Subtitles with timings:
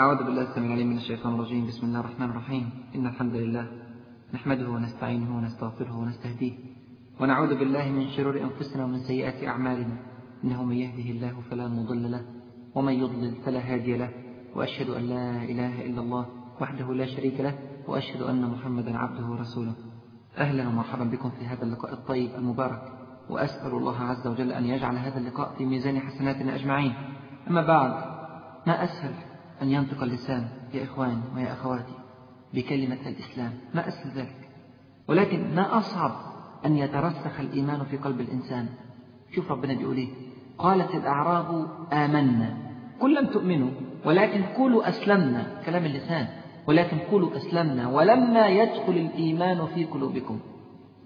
[0.00, 1.66] أعوذ بالله السميع العليم من الشيطان الرجيم.
[1.66, 2.70] بسم الله الرحمن الرحيم.
[2.94, 3.66] إن الحمد لله
[4.34, 6.52] نحمده ونستعينه ونستغفره ونستهديه
[7.20, 9.96] ونعوذ بالله من شرور أنفسنا ومن سيئات أعمالنا.
[10.44, 12.22] إنه من يهده الله فلا مضل له
[12.74, 14.10] ومن يضلل فلا هادي له
[14.56, 16.26] وأشهد أن لا إله إلا الله
[16.60, 17.58] وحده لا شريك له
[17.88, 19.74] وأشهد أن محمدا عبده ورسوله.
[20.38, 22.82] أهلا ومرحبا بكم في هذا اللقاء الطيب المبارك
[23.30, 26.94] وأسأل الله عز وجل أن يجعل هذا اللقاء في ميزان حسناتنا أجمعين.
[27.48, 27.92] أما بعد
[28.66, 29.29] ما أسهل
[29.62, 31.94] أن ينطق اللسان يا إخواني ويا أخواتي
[32.54, 33.52] بكلمة الإسلام.
[33.74, 34.48] ما أسهل ذلك؟
[35.08, 36.12] ولكن ما أصعب
[36.66, 38.68] أن يترسخ الإيمان في قلب الإنسان؟
[39.34, 40.08] شوف ربنا بيقول إيه؟
[40.58, 42.56] قالت الأعراب آمنا.
[43.00, 43.70] قل لم تؤمنوا
[44.04, 45.62] ولكن قولوا أسلمنا.
[45.66, 46.28] كلام اللسان.
[46.66, 47.88] ولكن قولوا أسلمنا.
[47.88, 50.40] ولما يدخل الإيمان في قلوبكم.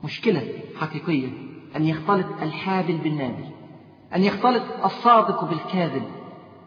[0.04, 0.42] مشكلة
[0.76, 1.28] حقيقية.
[1.76, 3.44] أن يختلط الحابل بالنابل.
[4.14, 6.02] أن يختلط الصادق بالكاذب.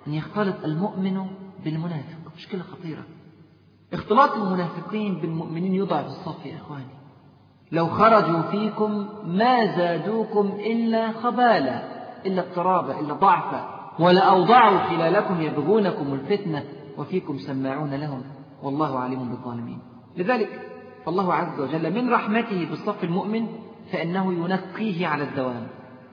[0.07, 2.17] أن يختلط المؤمن بالمنافق.
[2.37, 3.03] مشكلة خطيرة.
[3.93, 6.97] اختلاط المنافقين بالمؤمنين يضع في الصف يا إخواني.
[7.71, 11.83] لو خرجوا فيكم ما زادوكم إلا خبالا
[12.25, 13.91] إلا اضطرابا إلا ضعفا.
[13.99, 16.63] ولأوضعوا خلالكم يبغونكم الفتنة
[16.97, 18.23] وفيكم سماعون لهم.
[18.63, 19.79] والله عليم بالظالمين.
[20.17, 20.61] لذلك
[21.05, 23.47] فالله عز وجل من رحمته بالصف المؤمن
[23.91, 25.67] فإنه ينقيه على الدوام.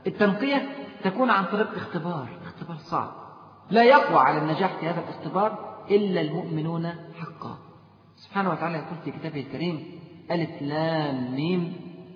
[0.07, 0.69] التنقية
[1.05, 3.23] تكون عن طريق اختبار اختبار صعب.
[3.70, 6.87] لا يقوى على النجاح في هذا الاختبار إلا المؤمنون
[7.20, 7.59] حقا.
[8.17, 11.73] سبحانه وتعالى يقول في كتابه الكريم ألف لام ميم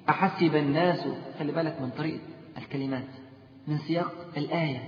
[0.09, 2.21] أحسب الناس خلي بالك من طريقة
[2.59, 3.09] الكلمات
[3.67, 4.83] من سياق الآية.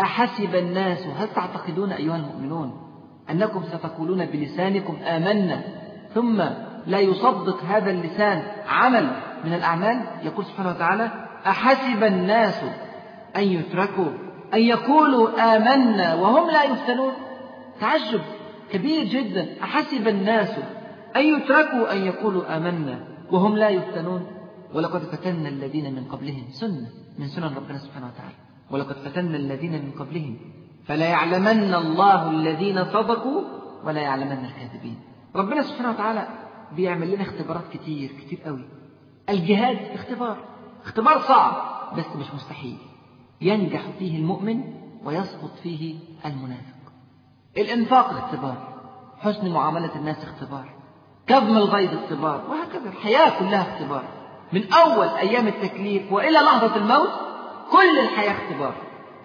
[0.00, 2.80] أحسب الناس هل تعتقدون أيها المؤمنون
[3.30, 5.62] أنكم ستقولون بلسانكم آمنا
[6.14, 6.42] ثم
[6.86, 9.10] لا يصدق هذا اللسان عمل
[9.44, 11.10] من الأعمال؟ يقول سبحانه وتعالى
[11.46, 12.62] أحسب الناس
[13.36, 14.10] أن يتركوا
[14.54, 17.12] أن يقولوا آمنا وهم لا يفتنون.
[17.80, 18.20] تعجب
[18.72, 19.62] كبير جدا.
[19.62, 20.58] أحسب الناس
[21.16, 24.26] أن يتركوا أن يقولوا آمنا وهم لا يفتنون.
[24.74, 26.44] ولقد فتنا الذين من قبلهم.
[26.50, 26.88] سنة
[27.18, 28.34] من سنن ربنا سبحانه وتعالى.
[28.70, 30.38] ولقد فتنا الذين من قبلهم.
[30.86, 33.42] فلا يعلمن الله الذين صدقوا
[33.84, 34.96] ولا يعلمن الكاذبين.
[35.36, 36.28] ربنا سبحانه وتعالى
[36.76, 38.64] بيعمل لنا اختبارات كتير كتير قوي.
[39.28, 40.36] الجهاد اختبار.
[40.84, 41.52] اختبار صعب
[41.96, 42.78] بس مش مستحيل.
[43.40, 44.64] ينجح فيه المؤمن
[45.04, 45.94] ويسقط فيه
[46.26, 46.74] المنافق.
[47.56, 48.74] الإنفاق اختبار
[49.18, 50.74] حسن معاملة الناس اختبار
[51.26, 54.04] كظم الغيظ اختبار وهكذا الحياة كلها اختبار.
[54.52, 57.10] من أول أيام التكليف وإلى لحظة الموت
[57.72, 58.74] كل الحياة اختبار.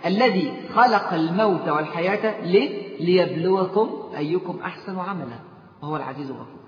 [0.05, 5.39] الذي خلق الموت والحياة ليه؟ ليبلوكم أيكم أحسن عملا
[5.81, 6.59] وهو العزيز الغفور.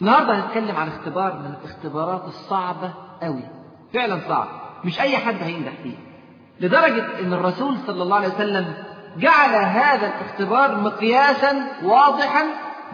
[0.00, 3.42] النهارده هنتكلم عن اختبار من الاختبارات الصعبة قوي
[3.94, 4.48] فعلا صعب.
[4.84, 5.96] مش أي حد هينجح فيه
[6.60, 8.74] لدرجة أن الرسول صلى الله عليه وسلم
[9.16, 12.44] جعل هذا الاختبار مقياسا واضحا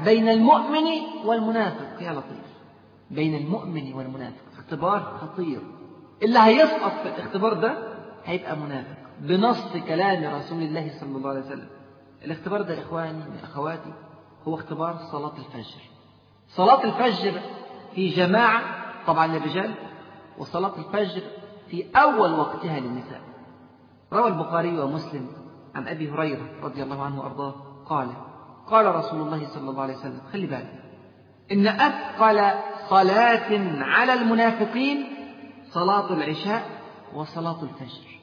[0.05, 0.85] بين المؤمن
[1.25, 2.03] والمنافق.
[2.03, 2.47] يا لطيف.
[3.11, 4.43] بين المؤمن والمنافق.
[4.59, 5.61] اختبار خطير.
[6.23, 7.79] اللي هيسقط في الاختبار ده
[8.25, 8.97] هيبقى منافق.
[9.21, 11.69] بنص كلام رسول الله صلى الله عليه وسلم.
[12.25, 13.93] الاختبار ده إخواني وأخواتي
[14.49, 15.81] هو اختبار صلاة الفجر.
[16.49, 17.41] صلاة الفجر
[17.95, 18.63] في جماعة
[19.07, 19.75] طبعا للرجال
[20.39, 21.23] وصلاة الفجر
[21.71, 23.21] في أول وقتها للنساء.
[24.17, 25.27] روى البخاري ومسلم
[25.75, 27.55] عن أبي هريرة رضي الله عنه وأرضاه
[27.87, 28.09] قال
[28.67, 30.83] قال رسول الله صلى الله عليه وسلم خلي بالك.
[31.53, 32.51] إن أثقل
[32.89, 35.05] صلاة على المنافقين
[35.71, 36.63] صلاة العشاء
[37.15, 38.21] وصلاة الفجر.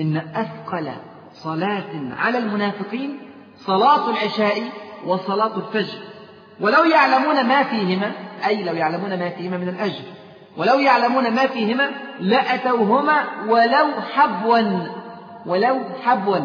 [0.00, 0.92] إن أثقل
[1.32, 3.18] صلاة على المنافقين
[3.56, 4.62] صلاة العشاء
[5.06, 5.98] وصلاة الفجر.
[6.60, 8.12] ولو يعلمون ما فيهما
[8.46, 10.04] أي لو يعلمون ما فيهما من الأجر
[10.56, 14.86] ولو يعلمون ما فيهما لأتوهما ولو حبوا
[15.48, 16.38] ولو حبوا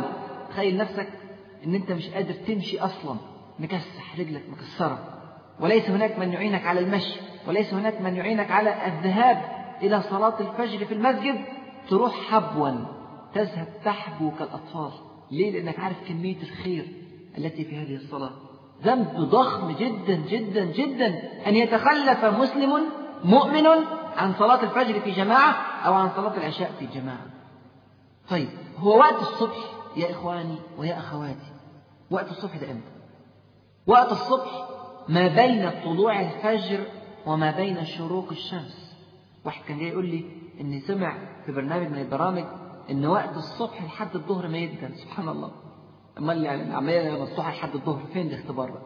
[0.50, 1.08] تخيل نفسك
[1.66, 3.16] إن أنت مش قادر تمشي أصلا
[3.59, 5.00] مكسح رجلك مكسرة.
[5.59, 9.42] وليس هناك من يعينك على المشي وليس هناك من يعينك على الذهاب
[9.81, 11.36] إلى صلاة الفجر في المسجد.
[11.90, 12.72] تروح حبوا
[13.34, 14.92] تذهب تحبو كالأطفال.
[15.31, 16.88] ليه؟ لأنك عارف كمية الخير
[17.38, 18.31] التي في هذه الصلاة.
[18.83, 21.07] ذنب ضخم جدا جدا جدا.
[21.48, 22.83] أن يتخلف مسلم
[23.24, 23.68] مؤمن
[24.18, 25.51] عن صلاة الفجر في جماعة
[25.86, 27.25] أو عن صلاة العشاء في جماعة.
[28.30, 28.50] طيب
[28.83, 29.57] هو وقت الصبح
[29.97, 31.53] يا إخواني ويا أخواتي
[32.12, 32.91] وقت الصبح ده إمتى؟
[33.88, 34.68] وقت الصبح
[35.09, 36.85] ما بين طلوع الفجر
[37.25, 38.95] وما بين شروق الشمس.
[39.45, 40.25] واحد كان جاي يقول لي
[40.62, 42.44] إن سمع في برنامج من البرامج
[42.91, 45.51] إن وقت الصبح لحد الظهر ما يدن سبحان الله.
[46.18, 48.81] أمال يعني العملية مفتوحة لحد الظهر فين الاختبار بقى؟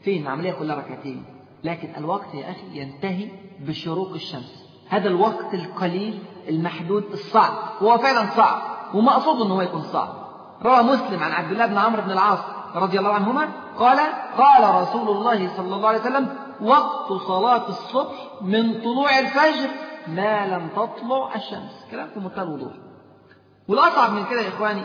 [0.00, 1.24] فين؟ العملية كلها ركعتين.
[1.64, 3.28] لكن الوقت يا أخي ينتهي
[3.60, 4.68] بشروق الشمس.
[4.88, 6.18] هذا الوقت القليل
[6.48, 7.82] المحدود الصعب.
[7.82, 8.77] وهو فعلا صعب.
[8.94, 10.08] ومقصود أنه هو يكون صعب
[10.62, 12.38] روى مسلم عن عبد الله بن عمرو بن العاص
[12.74, 13.48] رضي الله عنهما
[13.78, 13.98] قال
[14.38, 19.68] قال رسول الله صلى الله عليه وسلم وقت صلاة الصبح من طلوع الفجر
[20.08, 21.86] ما لم تطلع الشمس.
[21.90, 22.72] كلام في منتهى الوضوح
[23.68, 24.82] والأصعب من كده يا إخواني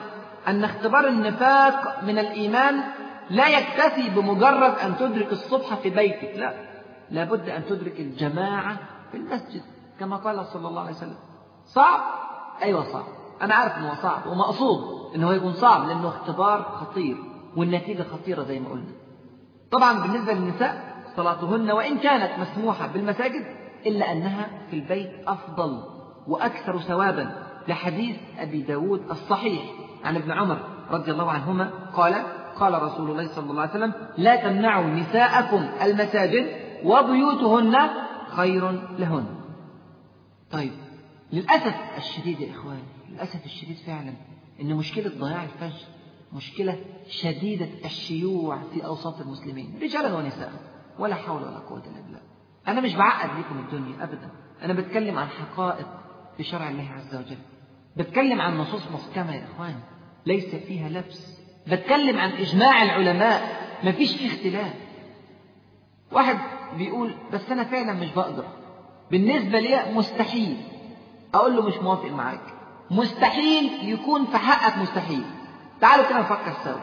[0.47, 2.83] أن اختبار النفاق من الإيمان
[3.29, 6.33] لا يكتفي بمجرد أن تدرك الصبح في بيتك.
[6.35, 6.53] لا
[7.11, 8.77] لابد أن تدرك الجماعة
[9.11, 9.61] في المسجد
[9.99, 11.17] كما قال صلى الله عليه وسلم.
[11.65, 12.01] صعب؟
[12.61, 13.05] أيوة صعب.
[13.43, 14.79] أنا عارف أنه صعب ومقصود
[15.15, 17.17] أنه يكون صعب لأنه اختبار خطير
[17.57, 18.93] والنتيجة خطيرة زي ما قلنا.
[19.71, 23.45] طبعا بالنسبة للنساء صلاتهن وإن كانت مسموحة بالمساجد
[23.85, 25.83] إلا أنها في البيت أفضل
[26.27, 29.63] وأكثر ثوابا لحديث أبي داود الصحيح
[30.03, 30.59] عن ابن عمر
[30.91, 32.15] رضي الله عنهما قال
[32.59, 36.47] قال رسول الله صلى الله عليه وسلم لا تمنعوا نساءكم المساجد
[36.83, 37.89] وبيوتهن
[38.29, 39.25] خير لهن.
[40.51, 40.71] طيب
[41.33, 42.79] للأسف الشديد يا إخوان
[43.13, 44.13] للأسف الشديد فعلا
[44.61, 45.85] إن مشكلة ضياع الفجر
[46.33, 46.79] مشكلة
[47.09, 50.51] شديدة الشيوع في أوساط المسلمين رجالا ونساء
[50.99, 52.19] ولا حول ولا قوة إلا بالله.
[52.67, 54.29] أنا مش بعقد لكم الدنيا أبدا.
[54.61, 55.87] أنا بتكلم عن حقائق
[56.37, 57.37] في شرع الله عز وجل.
[57.97, 59.79] بتكلم عن نصوص محكمة يا إخوان
[60.25, 61.39] ليس فيها لبس.
[61.67, 63.41] بتكلم عن إجماع العلماء
[63.83, 64.73] ما فيش فيه اختلاف.
[66.11, 66.37] واحد
[66.77, 68.45] بيقول بس أنا فعلا مش بقدر.
[69.11, 70.57] بالنسبة لي مستحيل.
[71.33, 72.52] أقول له مش موافق معاك.
[72.93, 75.23] مستحيل يكون في حقك مستحيل.
[75.81, 76.81] تعالوا كده نفكر سوا.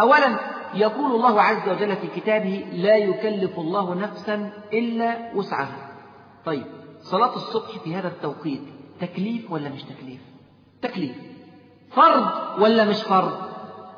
[0.00, 0.38] أولا
[0.74, 5.88] يقول الله عز وجل في كتابه لا يكلف الله نفسا إلا وسعها.
[6.44, 6.66] طيب
[7.02, 8.62] صلاة الصبح في هذا التوقيت
[9.00, 10.20] تكليف ولا مش تكليف؟
[10.82, 11.16] تكليف.
[11.92, 12.26] فرض
[12.58, 13.38] ولا مش فرض؟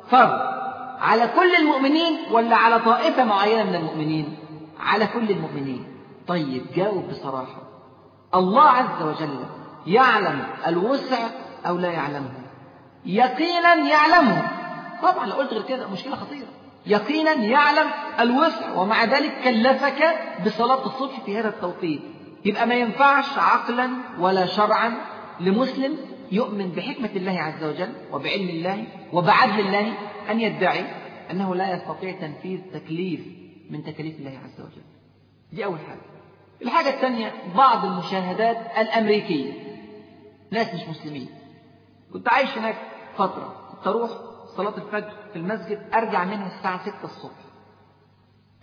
[0.09, 0.39] فرض.
[0.99, 4.37] على كل المؤمنين ولا على طائفة معينة من المؤمنين؟
[4.79, 5.87] على كل المؤمنين.
[6.27, 7.61] طيب جاوب بصراحة.
[8.35, 9.39] الله عز وجل
[9.87, 11.17] يعلم الوسع
[11.65, 12.31] أو لا يعلمه.
[13.05, 14.51] يقينا يعلمه.
[15.01, 16.47] طبعا لو قلت غير كده مشكلة خطيرة.
[16.85, 17.87] يقينا يعلم
[18.19, 22.01] الوسع ومع ذلك كلفك بصلاة الصبح في هذا التوقيت.
[22.45, 23.89] يبقى ما ينفعش عقلا
[24.19, 24.93] ولا شرعا
[25.39, 25.97] لمسلم
[26.31, 29.93] يؤمن بحكمة الله عز وجل وبعلم الله وبعدل الله
[30.31, 30.85] أن يدعي
[31.31, 33.19] أنه لا يستطيع تنفيذ تكليف
[33.69, 34.81] من تكاليف الله عز وجل.
[35.53, 36.01] دي أول حاجة.
[36.61, 39.51] الحاجة الثانية بعض المشاهدات الأمريكية.
[40.51, 41.29] ناس مش مسلمين.
[42.13, 42.75] كنت عايش هناك
[43.17, 43.55] فترة.
[43.71, 44.09] كنت أروح
[44.57, 47.47] صلاة الفجر في المسجد أرجع منها الساعة 6 الصبح.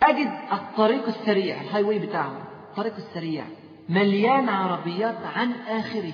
[0.03, 2.43] أجد الطريق السريع ال highway بتاعهم.
[2.69, 3.45] الطريق السريع.
[3.89, 6.13] مليان عربيات عن آخره.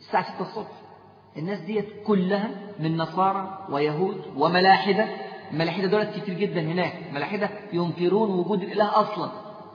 [0.00, 0.72] الساعة 6 الصبح.
[1.36, 5.08] الناس ديت كلها من نصارى ويهود وملاحدة.
[5.50, 6.94] الملاحدة دولت كتير جدا هناك.
[7.12, 9.30] ملاحدة ينكرون وجود الإله أصلا.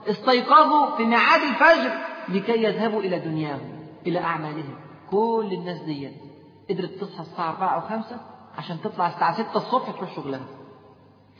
[0.06, 1.98] استيقظوا في ميعاد الفجر
[2.28, 4.74] لكي يذهبوا إلى دنياهم إلى أعمالهم.
[5.10, 6.29] كل الناس ديت
[6.70, 8.20] قدرت تصحى الساعة 4 أو 5
[8.58, 10.46] عشان تطلع الساعة 6 الصبح تروح شغلها.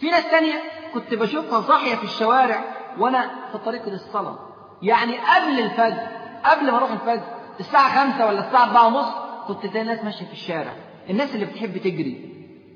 [0.00, 0.54] في ناس تانية
[0.94, 2.64] كنت بشوفها صاحية في الشوارع
[2.98, 4.38] وأنا في طريق للصلاة.
[4.82, 6.06] يعني قبل الفجر
[6.44, 7.22] قبل ما أروح الفجر
[7.60, 9.08] الساعة 5 ولا الساعة 4 ونص
[9.48, 10.72] كنت تلاقي ناس ماشية في الشارع.
[11.10, 12.30] الناس اللي بتحب تجري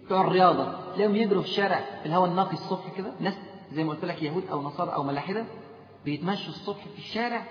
[0.06, 3.12] بتوع الرياضة تلاقيهم يجروا في الشارع في الهواء النقي الصبح كده.
[3.20, 3.34] ناس
[3.72, 5.44] زي ما قلت لك يهود أو نصارى أو ملاحدة
[6.04, 7.42] بيتمشوا الصبح في الشارع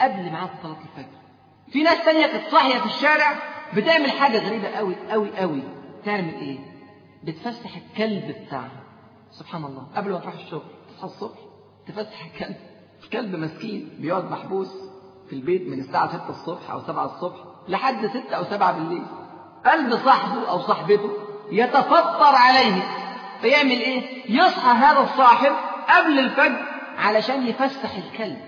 [0.00, 1.16] قبل ميعاد صلاة الفجر.
[1.72, 3.38] في ناس تانية كانت صاحية في الشارع
[3.76, 5.62] بتعمل حاجة غريبة قوي قوي قوي.
[6.04, 6.58] تعمل إيه؟
[7.24, 8.82] بتفسح الكلب بتاعها.
[9.30, 9.86] سبحان الله.
[9.96, 11.38] قبل ما تروح الشغل تصحى الصبح
[11.88, 12.56] تفسح الكلب.
[13.04, 14.74] الكلب مسكين بيقعد محبوس
[15.28, 17.36] في البيت من الساعة 6 الصبح أو 7 الصبح
[17.68, 19.06] لحد 6 أو 7 بالليل.
[19.66, 21.10] قلب صاحبه أو صاحبته
[21.50, 22.82] يتفطر عليه.
[23.40, 25.52] فيعمل إيه؟ يصحى هذا الصاحب
[25.88, 26.64] قبل الفجر
[26.98, 28.38] علشان يفسح الكلب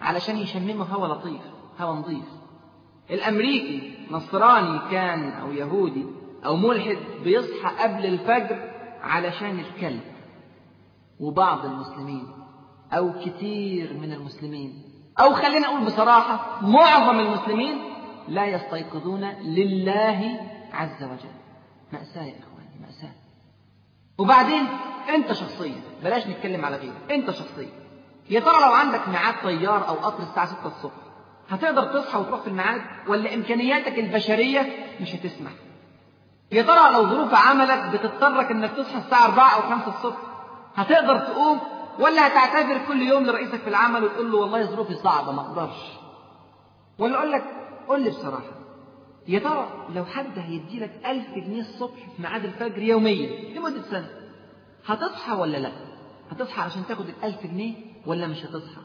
[0.00, 1.40] علشان يشممه هوا لطيف
[1.80, 2.24] هوا نظيف.
[3.10, 6.06] الأمريكي نصراني كان أو يهودي
[6.44, 8.70] أو ملحد بيصحى قبل الفجر
[9.02, 10.00] علشان الكلب
[11.20, 12.26] وبعض المسلمين
[12.92, 14.82] أو كتير من المسلمين.
[15.20, 17.78] أو خلينا أقول بصراحة معظم المسلمين
[18.28, 20.40] لا يستيقظون لله
[20.72, 21.34] عز وجل.
[21.92, 23.14] مأساة يا إخواني مأساة.
[24.18, 24.66] وبعدين
[25.14, 27.68] أنت شخصيا بلاش نتكلم على غيرك أنت شخصيا.
[28.30, 31.09] يا ترى لو عندك ميعاد طيار أو قطر الساعة 6 الصبح
[31.50, 34.68] هتقدر تصحى وتروح في الميعاد ولا إمكانياتك البشرية
[35.00, 35.50] مش هتسمح
[36.52, 40.16] يا ترى لو ظروف عملك بتضطرك إنك تصحى الساعة 4 أو 5 الصبح
[40.74, 41.60] هتقدر تقوم
[41.98, 45.76] ولا هتعتذر كل يوم لرئيسك في العمل وتقول له والله ظروفي صعبة ما أقدرش
[46.98, 47.44] ولا أقول لك
[47.88, 48.50] قول لي بصراحة
[49.28, 54.08] يا ترى لو حد هيدي لك 1000 جنيه الصبح في ميعاد الفجر يوميا لمدة سنة
[54.86, 55.72] هتصحى ولا لا؟
[56.30, 57.74] هتصحى عشان تاخد ال 1000 جنيه
[58.06, 58.80] ولا مش هتصحى؟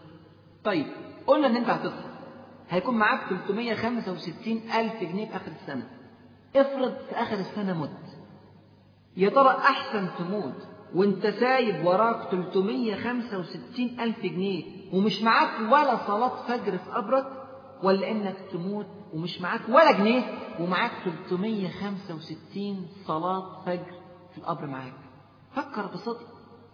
[0.63, 0.85] طيب
[1.27, 2.14] قلنا إن أنت هتصحى
[2.69, 5.87] هيكون معاك 365 ألف جنيه في آخر السنة.
[6.55, 8.17] افرض في آخر السنة مت.
[9.17, 16.77] يا ترى أحسن تموت وأنت سايب وراك 365 ألف جنيه ومش معاك ولا صلاة فجر
[16.77, 17.27] في قبرك
[17.83, 20.91] ولا إنك تموت ومش معاك ولا جنيه ومعاك
[21.29, 23.93] 365 صلاة فجر
[24.31, 24.93] في القبر معاك.
[25.55, 26.27] فكر بصدق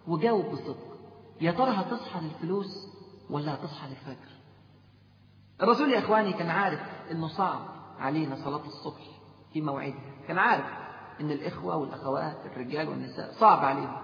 [0.08, 0.92] وجاوب بصدق.
[1.40, 2.88] يا ترى هتصحى للفلوس
[3.30, 4.28] ولا هتصحى للفجر؟
[5.62, 7.60] الرسول يا إخواني كان عارف إنه صعب
[7.98, 9.02] علينا صلاة الصبح
[9.52, 10.64] في موعدها كان عارف
[11.20, 13.96] إن الإخوة والأخوات الرجال والنساء صعب عليهم.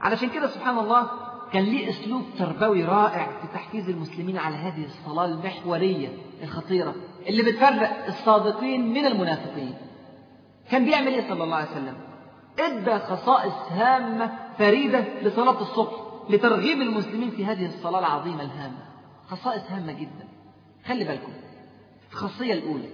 [0.00, 1.10] علشان كده سبحان الله
[1.52, 6.08] كان ليه أسلوب تربوي رائع في تحفيز المسلمين على هذه الصلاة المحورية
[6.42, 6.94] الخطيرة
[7.26, 9.74] اللي بتفرق الصادقين من المنافقين.
[10.70, 11.96] كان بيعمل إيه صلى الله عليه وسلم؟
[12.58, 15.92] إدى خصائص هامة فريدة لصلاة الصبح
[16.30, 18.86] لترغيب المسلمين في هذه الصلاة العظيمة الهامة.
[19.28, 20.28] خصائص هامة جدا.
[20.88, 21.32] خلي بالكم.
[22.12, 22.88] الخاصية الأولى.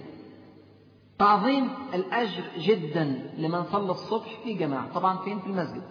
[1.18, 3.04] تعظيم الأجر جدا
[3.38, 4.92] لمن صلى الصبح في جماعة.
[4.94, 5.82] طبعا فين؟ في المسجد.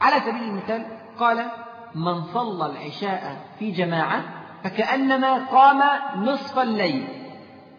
[0.00, 0.86] على سبيل المثال
[1.18, 1.50] قال
[1.94, 4.22] من صلى العشاء في جماعة
[4.64, 5.82] فكأنما قام
[6.24, 7.08] نصف الليل.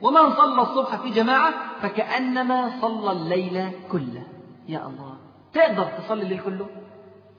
[0.02, 4.24] ومن صلى الصبح في جماعة فكأنما صلى الليل كله.
[4.68, 5.18] يا الله.
[5.54, 6.68] تقدر تصلي الليل كله؟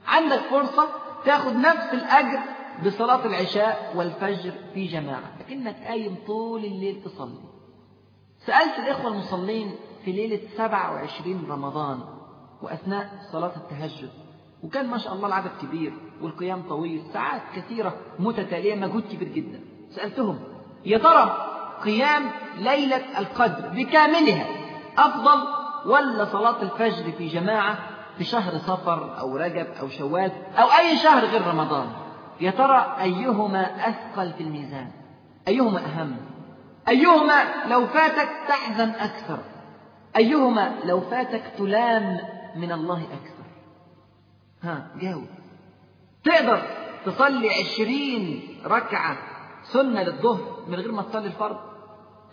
[0.07, 0.87] عندك فرصة
[1.25, 2.39] تاخد نفس الأجر
[2.85, 7.39] بصلاة العشاء والفجر في جماعة لكنك قايم طول الليل تصلي.
[8.45, 11.99] سألت الإخوة المصلين في ليلة 27 رمضان
[12.61, 14.09] وأثناء صلاة التهجد
[14.63, 19.59] وكان ما شاء الله العدد كبير والقيام طويل ساعات كثيرة متتالية مجهود كبير جدا.
[19.89, 20.39] سألتهم
[20.85, 21.45] يا ترى
[21.83, 24.47] قيام ليلة القدر بكاملها
[24.97, 25.47] أفضل
[25.85, 27.77] ولا صلاة الفجر في جماعة
[28.17, 31.87] في شهر صفر أو رجب أو شوال أو أي شهر غير رمضان؟
[32.41, 34.91] يا ترى أيهما أثقل في الميزان؟
[35.47, 36.17] أيهما أهم؟
[36.87, 39.39] أيهما لو فاتك تحزن أكثر؟
[40.17, 42.19] أيهما لو فاتك تلام
[42.55, 43.43] من الله أكثر؟
[44.63, 45.27] ها جاوب.
[46.23, 46.61] تقدر
[47.05, 49.17] تصلي عشرين ركعة
[49.63, 51.57] سنة للظهر من غير ما تصلي الفرض؟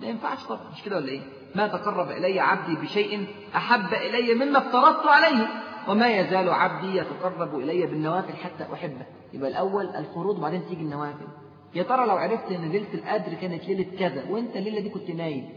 [0.01, 0.71] لا ينفعش طبعا.
[0.73, 1.21] مش كده ولا إيه؟
[1.55, 5.66] ما تقرب إلي عبدي بشيء أحب إلي مما افترضت عليه.
[5.89, 9.07] وما يزال عبدي يتقرب إلي بالنوافل حتى أحبه.
[9.33, 11.27] يبقى الأول الفروض وبعدين تيجي النوافل.
[11.75, 15.49] يا ترى لو عرفت إن ليلة القدر كانت ليلة كذا وأنت الليلة دي كنت نايم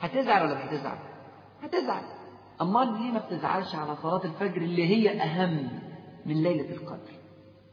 [0.00, 0.98] هتزعل ولا مش هتزعل؟
[1.62, 2.02] هتزعل.
[2.62, 5.68] أمال ليه ما بتزعلش على صلاة الفجر اللي هي أهم
[6.26, 7.12] من ليلة القدر.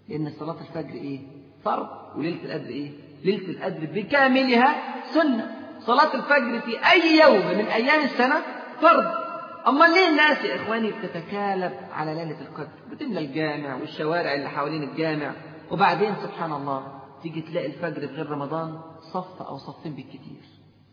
[0.09, 1.19] لأن صلاة الفجر إيه؟
[1.65, 1.87] فرض.
[2.15, 2.91] وليلة القدر إيه؟
[3.23, 4.75] ليلة القدر بكاملها
[5.13, 5.55] سنة.
[5.79, 8.35] صلاة الفجر في أي يوم من أيام السنة
[8.81, 9.26] فرض.
[9.67, 15.31] أما ليه الناس يا إخواني بتتكالب على ليلة القدر؟ بتملى الجامع والشوارع اللي حوالين الجامع
[15.71, 18.81] وبعدين سبحان الله تيجي تلاقي الفجر في غير رمضان
[19.13, 20.41] صف أو صفين بالكتير.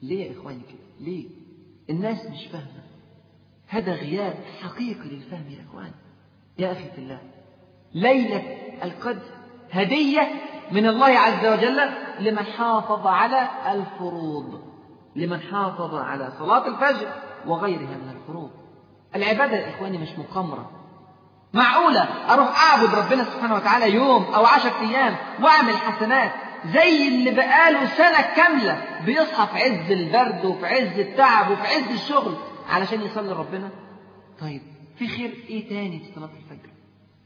[0.02, 1.28] ليه يا إخواني كده؟ ليه؟
[1.90, 2.85] الناس مش فاهمة.
[3.69, 5.93] هذا غياب حقيقي للفهم يا إخوان
[6.59, 7.21] يا أخي في الله
[7.95, 8.43] ليلة
[8.85, 9.23] القدر
[9.71, 10.28] هدية
[10.73, 11.81] من الله عز وجل
[12.21, 14.61] لمن حافظ على الفروض
[15.16, 17.09] لمن حافظ على صلاة الفجر
[17.47, 18.50] وغيرها من الفروض.
[19.14, 20.71] العبادة يا إخواني مش مقامرة.
[21.54, 22.02] معقولة
[22.35, 26.33] أروح أعبد ربنا سبحانه وتعالى يوم أو عشر أيام وأعمل حسنات
[26.66, 32.35] زي اللي بقاله سنة كاملة بيصحى في عز البرد وفي عز التعب وفي عز الشغل
[32.68, 33.71] علشان يصلي ربنا؟
[34.40, 34.62] طيب
[34.99, 36.71] في خير إيه تاني في صلاة الفجر؟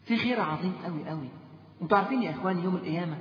[0.04, 1.28] في خير عظيم قوي قوي
[1.83, 3.18] أنتوا عارفين يا إخواني يوم القيامة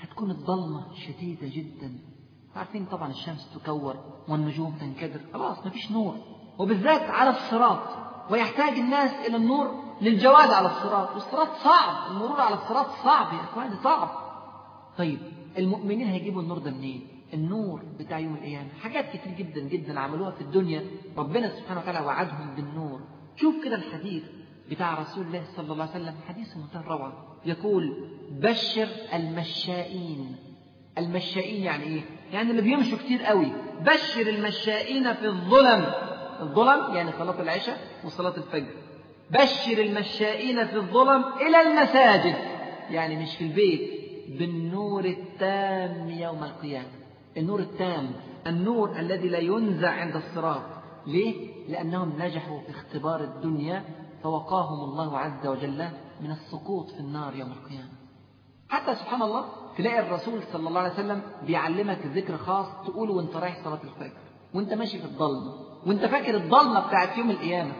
[0.00, 1.92] هتكون الظلمة شديدة جدا.
[2.56, 3.96] عارفين طبعا الشمس تكور
[4.28, 5.20] والنجوم تنكدر.
[5.32, 6.16] خلاص مفيش نور.
[6.58, 8.03] وبالذات على الصراط.
[8.30, 11.14] ويحتاج الناس إلى النور للجواد على الصراط.
[11.14, 12.10] والصراط صعب.
[12.10, 14.10] المرور على الصراط صعب يا إخواني صعب.
[14.98, 15.18] طيب
[15.58, 18.68] المؤمنين هيجيبوا النور ده منين؟ النور بتاع يوم القيامة.
[18.82, 20.84] حاجات كتير جدا جدا عملوها في الدنيا.
[21.18, 23.00] ربنا سبحانه وتعالى وعدهم بالنور.
[23.36, 24.22] شوف كده الحديث
[24.70, 26.14] بتاع رسول الله صلى الله عليه وسلم.
[26.28, 27.12] حديث منتهى الروعة
[27.44, 30.36] يقول بشر المشائين.
[30.98, 32.02] المشائين يعني إيه؟
[32.32, 33.52] يعني اللي بيمشوا كتير قوي.
[33.80, 35.84] بشر المشائين في الظلم.
[36.44, 38.74] الظلم يعني صلاة العشاء وصلاة الفجر.
[39.30, 42.36] بشر المشائين في الظلم إلى المساجد
[42.90, 43.90] يعني مش في البيت
[44.38, 46.88] بالنور التام يوم القيامة.
[47.36, 48.10] النور التام
[48.46, 50.62] النور الذي لا ينزع عند الصراط.
[51.06, 53.84] ليه؟ لأنهم نجحوا في اختبار الدنيا
[54.22, 55.88] فوقاهم الله عز وجل
[56.20, 57.92] من السقوط في النار يوم القيامة.
[58.68, 59.44] حتى سبحان الله
[59.78, 64.18] تلاقي الرسول صلى الله عليه وسلم بيعلمك ذكر خاص تقوله وانت رايح صلاة الفجر
[64.54, 65.52] وانت ماشي في الضلمة.
[65.86, 67.72] وانت فاكر الضلمة بتاعت يوم القيامة؟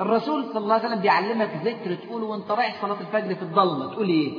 [0.00, 4.08] الرسول صلى الله عليه وسلم بيعلمك ذكر تقوله وانت رايح صلاة الفجر في الضلمة تقول
[4.08, 4.32] إيه؟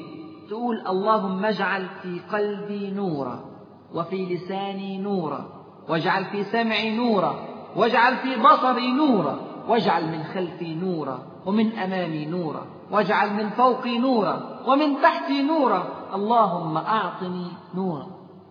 [0.50, 3.46] تقول اللهم اجعل في قلبي نورا
[3.94, 5.46] وفي لساني نورا
[5.90, 12.66] واجعل في سمعي نورا واجعل في بصري نورا واجعل من خلفي نورا ومن أمامي نورا
[12.92, 15.88] واجعل من فوقي نورا ومن تحتي نورا.
[16.14, 18.08] اللهم أعطني نورا.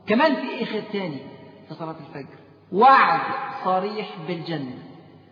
[0.06, 1.20] كمان في إيه خير تاني
[1.68, 2.39] في صلاة الفجر.
[2.72, 3.20] وعد
[3.64, 4.78] صريح بالجنة.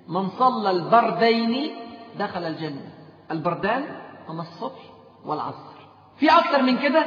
[0.08, 1.70] من صلى البردين
[2.18, 2.92] دخل الجنة.
[3.30, 3.84] البردان
[4.28, 4.82] هما الصبح
[5.24, 5.78] والعصر.
[6.18, 7.06] في أكتر من كده؟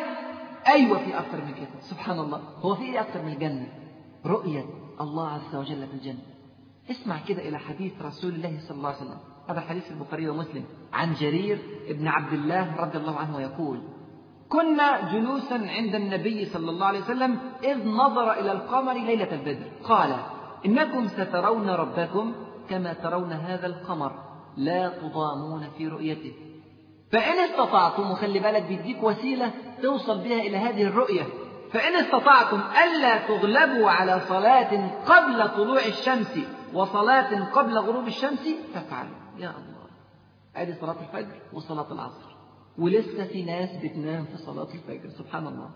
[0.68, 1.82] أيوة في أكتر من كده.
[1.82, 2.42] سبحان الله.
[2.62, 3.68] هو في إيه أكتر من الجنة؟
[4.26, 4.66] رؤية
[5.02, 6.22] الله عز وجل في الجنة.
[6.92, 9.20] اسمع كده إلى حديث رسول الله صلى الله عليه وسلم.
[9.50, 10.66] هذا حديث البخاري ومسلم.
[10.94, 13.82] عن جرير بن عبد الله رضي الله عنه يقول
[14.52, 19.66] كنا جلوسا عند النبي صلى الله عليه وسلم إذ نظر إلى القمر ليلة البدر.
[19.84, 20.16] قال
[20.66, 22.36] إنكم سترون ربكم
[22.70, 24.12] كما ترون هذا القمر
[24.58, 26.34] لا تضامون في رؤيته.
[27.12, 31.24] فإن استطعتم وخلي بالك بيديك وسيلة توصل بها إلى هذه الرؤية.
[31.72, 36.40] فإن استطعتم ألا تغلبوا على صلاة قبل طلوع الشمس
[36.74, 39.16] وصلاة قبل غروب الشمس فافعلوا.
[39.38, 39.88] يا الله.
[40.56, 42.31] ادي صلاة الفجر وصلاة العصر.
[42.78, 45.10] ولسه في ناس بتنام في صلاة الفجر.
[45.10, 45.70] سبحان الله.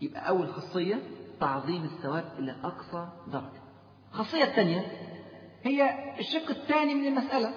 [0.00, 1.02] يبقى أول خاصية
[1.40, 3.62] تعظيم الثواب إلى أقصى درجة.
[4.12, 4.86] الخاصية الثانية
[5.62, 7.54] هي الشق الثاني من المسألة.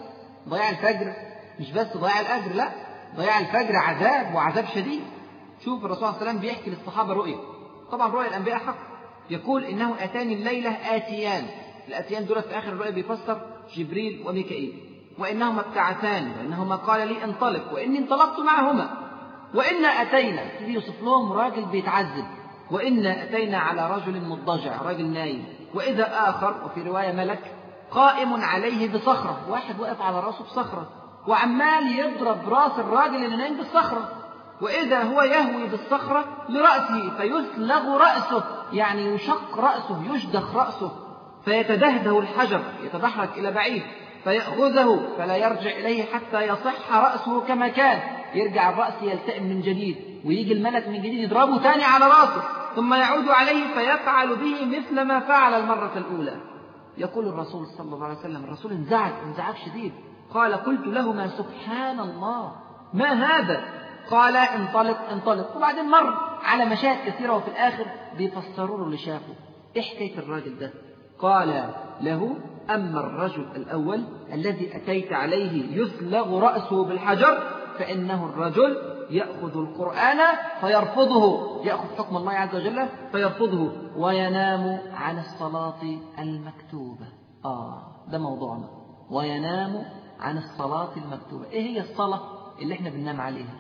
[0.49, 1.13] ضياع الفجر.
[1.59, 2.69] مش بس ضياع الأجر لا.
[3.15, 5.01] ضياع الفجر عذاب وعذاب شديد.
[5.65, 7.37] شوف الرسول صلى الله عليه وسلم بيحكي للصحابة رؤية.
[7.91, 8.77] طبعا رؤيا الأنبياء حق.
[9.29, 11.43] يقول إنه أتاني الليلة آتيان.
[11.87, 14.92] الآتيان دول في آخر الرؤيا بيفسر جبريل وميكائيل.
[15.19, 18.89] وإنهما ابتعثان وإنهما قال لي انطلق وإني انطلقت معهما
[19.53, 20.41] وإنا أتينا.
[20.41, 22.25] يبتدي يوصف لهم راجل بيتعذب
[22.71, 25.45] وإنا أتينا على رجل مضجع راجل نايم.
[25.73, 27.55] وإذا آخر وفي رواية ملك
[27.91, 29.37] قائم عليه بصخرة.
[29.49, 30.89] واحد واقف على راسه بصخرة
[31.27, 34.09] وعمال يضرب راس الراجل اللي نايم بالصخرة.
[34.61, 38.43] وإذا هو يهوي بالصخرة لرأسه فيسلغ رأسه
[38.73, 40.91] يعني يشق رأسه يشدخ رأسه
[41.45, 43.83] فيتدهده الحجر يتدحرج إلى بعيد.
[44.23, 47.99] فيأخذه فلا يرجع إليه حتى يصح رأسه كما كان.
[48.35, 52.43] يرجع الرأس يلتئم من جديد ويجي الملك من جديد يضربه تاني على رأسه
[52.75, 56.41] ثم يعود عليه فيفعل به مثل ما فعل المرة الأولى.
[56.97, 59.93] يقول الرسول صلى الله عليه وسلم الرسول انزعج انزعاج شديد.
[60.33, 62.51] قال قلت لهما سبحان الله
[62.93, 63.63] ما هذا؟
[64.11, 65.57] قال انطلق انطلق.
[65.57, 67.85] وبعدين مر على مشاهد كثيرة وفي الآخر
[68.17, 69.33] بيفسروا له اللي شافه
[69.75, 70.71] إيه حكاية الراجل ده؟
[71.19, 72.35] قال له
[72.69, 77.43] أما الرجل الأول الذي أتيت عليه يسلغ رأسه بالحجر
[77.79, 80.17] فإنه الرجل يأخذ القرآن
[80.61, 81.65] فيرفضه.
[81.65, 83.71] يأخذ حكم الله عز وجل فيرفضه.
[83.97, 85.81] وينام عن الصلاة
[86.19, 87.07] المكتوبة.
[87.45, 88.69] آه ده موضوعنا.
[89.11, 89.85] وينام
[90.19, 91.45] عن الصلاة المكتوبة.
[91.45, 92.21] إيه هي الصلاة
[92.61, 93.55] اللي إحنا بننام عليها؟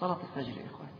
[0.00, 0.92] صلاة الفجر يا إخواني.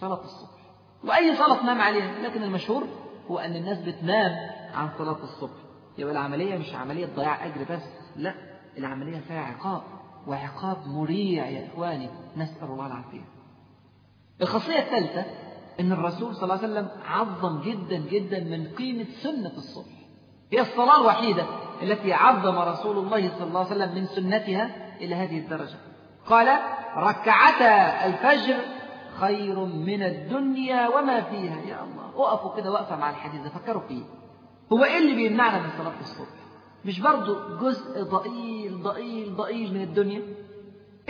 [0.00, 0.60] صلاة الصبح.
[1.04, 2.84] وأي صلاة تنام عليها؟ لكن المشهور
[3.30, 4.32] هو أن الناس بتنام
[4.74, 5.63] عن صلاة الصبح.
[5.98, 7.82] يبقى العملية مش عملية ضياع أجر بس
[8.16, 8.34] لا
[8.78, 9.82] العملية فيها عقاب
[10.26, 13.24] وعقاب مريع يا إخواني نسأل الله العافية.
[14.42, 15.24] الخاصية الثالثة
[15.80, 19.92] أن الرسول صلى الله عليه وسلم عظم جدا جدا من قيمة سنة الصبح
[20.52, 21.44] هي الصلاة الوحيدة
[21.82, 25.76] التي عظم رسول الله صلى الله عليه وسلم من سنتها إلى هذه الدرجة.
[26.26, 26.58] قال
[26.96, 28.56] ركعتا الفجر
[29.20, 31.60] خير من الدنيا وما فيها.
[31.68, 34.02] يا الله وقفوا كده وقفة مع الحديث ده فكروا فيه.
[34.72, 36.28] هو إيه اللي بيمنعنا من صلاة الصبح؟
[36.84, 40.22] مش برضو جزء ضئيل ضئيل ضئيل من الدنيا؟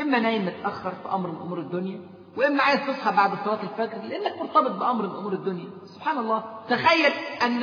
[0.01, 2.01] إما نايم متأخر في أمر من أمور الدنيا
[2.37, 5.69] وإما عايز تصحى بعد صلاة الفجر لأنك مرتبط بأمر من أمور الدنيا.
[5.85, 6.45] سبحان الله.
[6.69, 7.13] تخيل
[7.47, 7.61] أن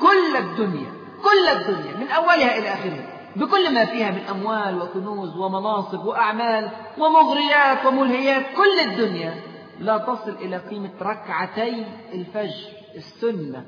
[0.00, 6.04] كل الدنيا كل الدنيا من أولها إلى آخرها بكل ما فيها من أموال وكنوز ومناصب
[6.06, 9.34] وأعمال ومغريات وملهيات كل الدنيا
[9.80, 13.66] لا تصل إلى قيمة ركعتي الفجر السنة.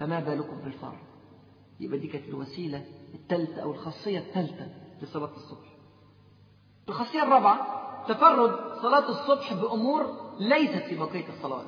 [0.00, 0.98] فما بالكم بالفرض
[1.80, 4.68] يبقى دي كانت الوسيلة الثالثة أو الخاصية الثالثة
[5.02, 5.68] لصلاة الصبح.
[6.88, 8.50] الخاصية الرابعة تفرد
[8.82, 10.06] صلاة الصبح بأمور
[10.38, 11.66] ليست في بقية الصلوات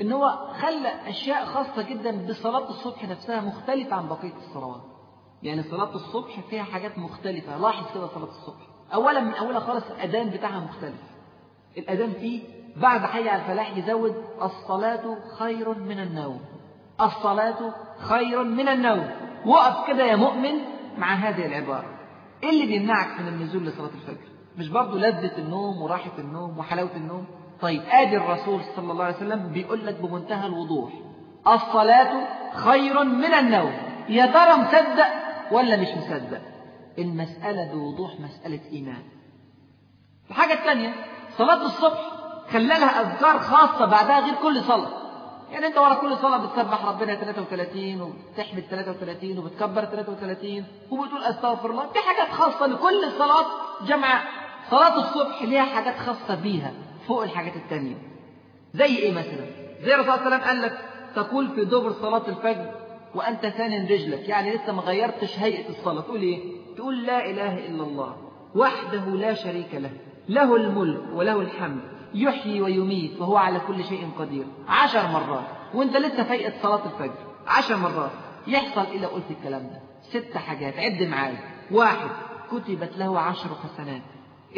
[0.00, 4.82] إن هو خلى أشياء خاصة جدا بصلاة الصبح نفسها مختلفة عن بقية الصلوات.
[5.42, 8.66] يعني صلاة الصبح فيها حاجات مختلفة لاحظ كده صلاة الصبح.
[8.94, 11.00] أولا من أولها خالص الأذان بتاعها مختلف.
[11.78, 12.42] الأذان فيه
[12.76, 16.40] بعد حي على الفلاح يزود الصلاة خير من النوم.
[17.00, 19.10] الصلاة خير من النوم.
[19.46, 20.54] وقف كده يا مؤمن
[20.98, 21.98] مع هذه العبارة.
[22.42, 24.28] إيه اللي بيمنعك من النزول لصلاة الفجر؟
[24.58, 27.26] مش برضه لذة النوم وراحة النوم وحلاوة النوم؟
[27.60, 30.92] طيب آدي الرسول صلى الله عليه وسلم بيقول لك بمنتهى الوضوح.
[31.48, 33.72] الصلاة خير من النوم.
[34.08, 35.06] يا ترى مصدق
[35.52, 36.40] ولا مش مصدق؟
[36.98, 39.02] المسألة بوضوح مسألة إيمان.
[40.30, 40.94] الحاجة الثانية
[41.38, 42.00] صلاة الصبح
[42.50, 45.01] خلى لها أذكار خاصة بعدها غير كل صلاة.
[45.52, 51.86] يعني أنت ورا كل صلاة بتسبح ربنا 33 وبتحمد 33 وبتكبر 33 وبتقول أستغفر الله.
[51.86, 53.46] في حاجات خاصة لكل صلاة
[53.86, 54.22] جمع
[54.70, 56.72] صلاة الصبح ليها حاجات خاصة بيها
[57.08, 57.94] فوق الحاجات التانية.
[58.74, 59.46] زي إيه مثلا؟
[59.82, 60.78] زي الرسول صلى الله عليه وسلم قال لك
[61.14, 62.70] تقول في دبر صلاة الفجر
[63.14, 66.00] وأنت ثان رجلك يعني لسه ما غيرتش هيئة الصلاة.
[66.00, 66.40] تقول إيه؟
[66.76, 68.16] تقول لا إله إلا الله
[68.54, 69.90] وحده لا شريك له
[70.28, 71.80] له الملك وله الحمد.
[72.14, 74.44] يحيي ويميت وهو على كل شيء قدير.
[74.68, 75.44] عشر مرات.
[75.74, 77.18] وانت لسه في هيئة صلاة الفجر.
[77.46, 78.10] عشر مرات.
[78.46, 79.80] يحصل لو قلت الكلام ده.
[80.02, 80.78] ست حاجات.
[80.78, 81.38] عد معايا.
[81.70, 82.08] واحد
[82.50, 84.02] كتبت له عشر حسنات.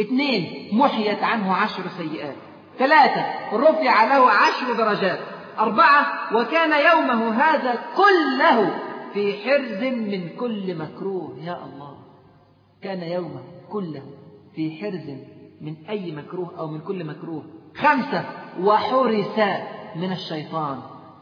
[0.01, 2.37] اثنين محيت عنه عشر سيئات.
[2.79, 5.19] ثلاثة رفع له عشر درجات.
[5.59, 8.79] أربعة وكان يومه هذا كله
[9.14, 11.38] في حرز من كل مكروه.
[11.43, 11.97] يا الله.
[12.83, 14.03] كان يومه كله
[14.55, 17.45] في حرز من أي مكروه أو من كل مكروه.
[17.77, 18.25] خمسة
[18.61, 19.38] وحرس
[19.97, 20.81] من الشيطان.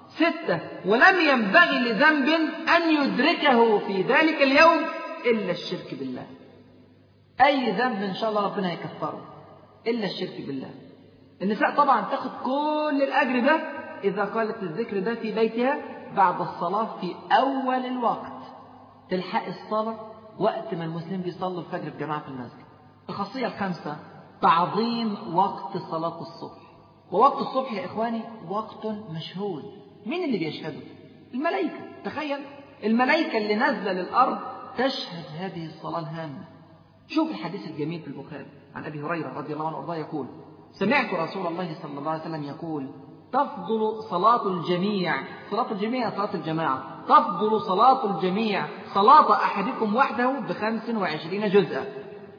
[0.09, 2.29] ستة ولم ينبغي لذنب
[2.77, 4.79] أن يدركه في ذلك اليوم
[5.27, 6.27] إلا الشرك بالله.
[7.41, 9.21] أي ذنب إن شاء الله ربنا يكفره
[9.87, 10.71] إلا الشرك بالله.
[11.43, 13.57] النساء طبعا تاخد كل الأجر ده
[14.05, 15.79] إذا قالت الذكر ده في بيتها
[16.17, 18.33] بعد الصلاة في أول الوقت.
[19.11, 19.97] تلحق الصلاة
[20.39, 22.65] وقت ما المسلمين بيصلوا الفجر في جماعة في المسجد.
[23.09, 23.97] الخاصية الخامسة
[24.43, 26.63] تعظيم وقت صلاة الصبح.
[27.13, 29.65] ووقت الصبح يا إخواني وقت مشهود.
[30.07, 30.81] مين اللي بيشهده؟
[31.35, 31.81] الملائكة.
[32.05, 32.39] تخيل
[32.85, 34.39] الملائكة اللي نازلة للأرض
[34.79, 36.45] تشهد هذه الصلاة الهامة.
[37.07, 40.27] شوف الحديث الجميل في البخاري عن أبي هريرة رضي الله عنه يقول
[40.73, 42.91] سمعت رسول الله صلى الله عليه وسلم يقول
[43.33, 45.15] تفضل صلاة الجميع.
[45.51, 47.05] صلاة الجميع صلاة الجماعة.
[47.09, 48.67] تفضل صلاة الجميع.
[48.95, 51.87] صلاة أحدكم وحده بخمس وعشرين جزءا.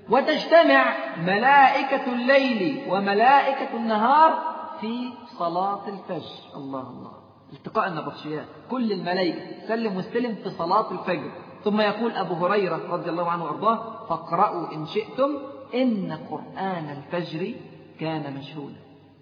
[0.10, 6.56] وتجتمع ملائكة الليل وملائكة النهار في صلاة الفجر.
[6.56, 7.12] الله الله.
[7.54, 11.32] التقاء النبطشيات كل الملائكة سلم واستلم في صلاة الفجر.
[11.64, 15.30] ثم يقول أبو هريرة رضي الله عنه وأرضاه فاقرأوا إن شئتم
[15.76, 17.54] إن قرآن الفجر
[18.00, 18.76] كان مشهودا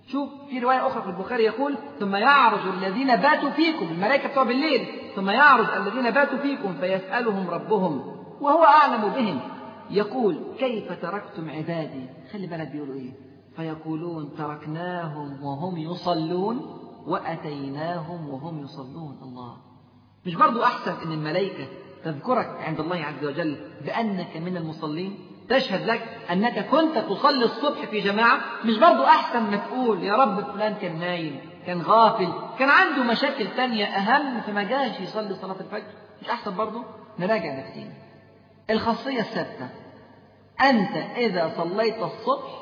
[0.07, 3.85] شوف في رواية أخرى في البخاري يقول ثم يعرج الذين باتوا فيكم.
[3.85, 4.87] الملائكة بتوع بالليل.
[5.15, 9.39] ثم يعرج الذين باتوا فيكم فيسألهم ربهم وهو أعلم بهم.
[9.91, 13.12] يقول كيف تركتم عبادي؟ خلي بالك بيقولوا إيه؟
[13.56, 16.77] فيقولون تركناهم وهم يصلون
[17.08, 19.17] وأتيناهم وهم يصلون.
[19.21, 19.58] الله.
[20.25, 21.67] مش برضو أحسن أن الملائكة
[22.04, 26.01] تذكرك عند الله عز وجل بأنك من المصلين؟ تشهد لك
[26.32, 30.99] أنك كنت تصلي الصبح في جماعة؟ مش برضو أحسن ما تقول يا رب فلان كان
[30.99, 36.56] نايم كان غافل كان عنده مشاكل تانية أهم فما جاش يصلي صلاة الفجر؟ مش أحسن
[36.56, 36.84] برضو؟
[37.19, 37.93] نراجع نفسينا.
[38.69, 39.69] الخاصية السادسة
[40.63, 42.62] أنت إذا صليت الصبح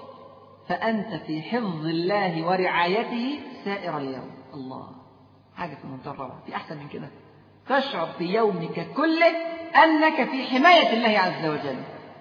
[0.68, 4.32] فأنت في حفظ الله ورعايته سائر اليوم.
[4.54, 4.88] الله.
[5.56, 7.10] حاجة في منتهى الروعة في أحسن من كده.
[7.68, 9.28] تشعر في يومك كله
[9.84, 11.78] أنك في حماية الله عز وجل.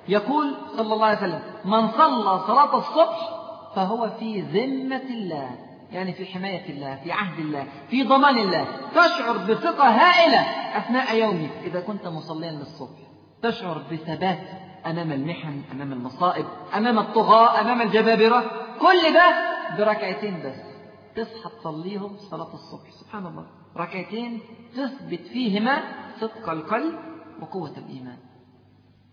[0.09, 3.31] يقول صلى الله عليه وسلم من صلى صلاة الصبح
[3.77, 5.51] فهو في ذمة الله.
[5.93, 8.67] يعني في حماية الله في عهد الله في ضمان الله.
[8.95, 10.41] تشعر بثقة هائلة
[10.79, 12.99] أثناء يومك إذا كنت مصليا للصبح.
[13.43, 16.47] تشعر بثبات أمام المحن أمام المصائب
[16.77, 18.41] أمام الطغاة أمام الجبابرة
[18.81, 19.49] كل ده
[19.79, 20.69] بركعتين بس.
[21.17, 23.47] تصحى تصليهم صلاة الصبح سبحان الله.
[23.77, 24.41] ركعتين
[24.77, 25.83] تثبت فيهما
[26.21, 26.99] صدق القلب
[27.43, 28.19] وقوة الإيمان.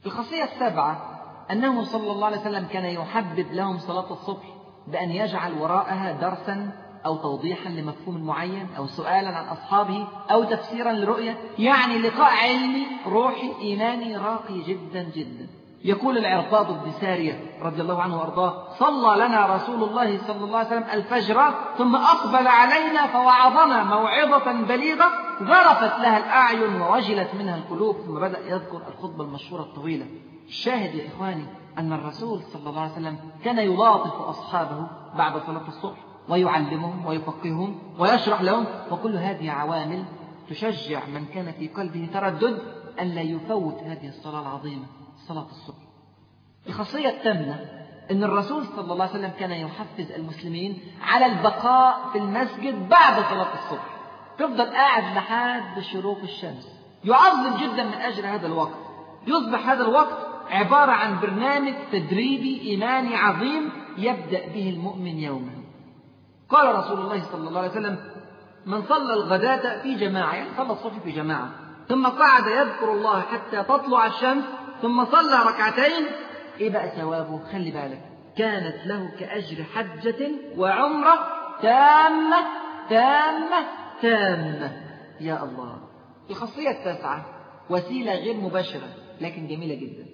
[0.06, 4.46] الخاصية السابعة أنه صلى الله عليه وسلم كان يحبب لهم صلاة الصبح
[4.88, 6.72] بأن يجعل وراءها درسا
[7.06, 13.54] أو توضيحا لمفهوم معين أو سؤالا عن أصحابه أو تفسيرا لرؤية يعني لقاء علمي روحي
[13.62, 15.48] إيماني راقي جدا جدا.
[15.86, 20.68] يقول العرباض بن سارية رضي الله عنه وأرضاه صلى لنا رسول الله صلى الله عليه
[20.68, 25.06] وسلم الفجر ثم أقبل علينا فوعظنا موعظة بليغة
[25.42, 30.06] ذرفت لها الأعين ووجلت منها القلوب ثم بدأ يذكر الخطبة المشهورة الطويلة.
[30.48, 31.46] الشاهد يا إخواني
[31.78, 35.98] أن الرسول صلى الله عليه وسلم كان يلاطف أصحابه بعد صلاة الصبح
[36.30, 40.04] ويعلمهم ويفقههم ويشرح لهم وكل هذه عوامل
[40.50, 42.60] تشجع من كان في قلبه تردد
[43.02, 45.05] أن لا يفوت هذه الصلاة العظيمة.
[45.28, 45.86] صلاة الصبح.
[46.68, 47.60] الخاصية الثامنة
[48.12, 53.54] أن الرسول صلى الله عليه وسلم كان يحفز المسلمين على البقاء في المسجد بعد صلاة
[53.54, 53.96] الصبح.
[54.38, 56.68] تفضل قاعد لحد شروق الشمس.
[57.04, 58.78] يعظم جدا من أجل هذا الوقت.
[59.28, 65.54] يصبح هذا الوقت عبارة عن برنامج تدريبي إيماني عظيم يبدأ به المؤمن يوما.
[66.50, 67.98] قال رسول الله صلى الله عليه وسلم
[68.66, 71.50] من صلى الغداة في جماعة يعني صلى الصبح في جماعة
[71.90, 74.44] ثم قعد يذكر الله حتى تطلع الشمس
[74.82, 76.06] ثم صلى ركعتين.
[76.60, 78.02] إيه بقى ثوابه خلي بالك
[78.38, 81.14] كانت له كأجر حجة وعمرة
[81.62, 82.38] تامة
[82.90, 83.68] تامة
[84.02, 84.86] تامة.
[85.20, 85.78] يا الله.
[86.30, 87.26] الخاصية التاسعة
[87.70, 88.88] وسيلة غير مباشرة
[89.22, 90.06] لكن جميلة جدا.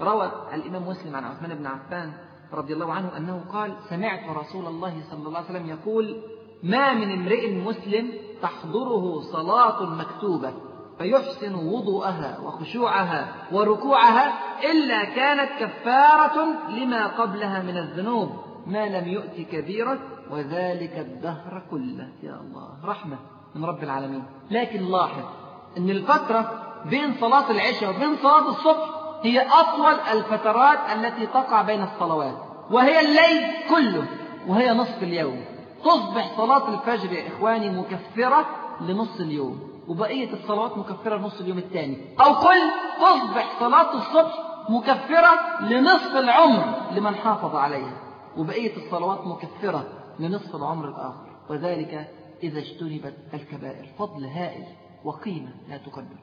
[0.00, 2.12] روى الإمام مسلم عن عثمان بن عفان
[2.52, 6.22] رضي الله عنه أنه قال سمعت رسول الله صلى الله عليه وسلم يقول
[6.62, 10.54] ما من امرئ مسلم تحضره صلاة مكتوبة.
[10.98, 14.32] فيحسن وضوءها وخشوعها وركوعها
[14.70, 18.30] إلا كانت كفارة لما قبلها من الذنوب.
[18.66, 19.98] ما لم يؤت كبيرة
[20.30, 22.08] وذلك الدهر كله.
[22.22, 23.16] يا الله رحمة
[23.54, 24.24] من رب العالمين.
[24.50, 25.24] لكن لاحظ
[25.78, 28.90] أن الفترة بين صلاة العشاء وبين صلاة الصبح
[29.22, 32.34] هي أطول الفترات التي تقع بين الصلوات
[32.70, 34.06] وهي الليل كله
[34.46, 35.44] وهي نصف اليوم.
[35.84, 38.46] تصبح صلاة الفجر يا إخواني مكفرة
[38.80, 39.77] لنص اليوم.
[39.88, 42.70] وبقية الصلوات مكفرة لنص اليوم الثاني أو قل
[43.00, 48.00] تصبح صلاة الصبح مكفرة لنصف العمر لمن حافظ عليها.
[48.36, 49.86] وبقية الصلوات مكفرة
[50.18, 51.36] لنصف العمر الآخر.
[51.50, 53.88] وذلك إذا اجتنبت الكبائر.
[53.98, 54.64] فضل هائل
[55.04, 56.16] وقيمة لا تقدر.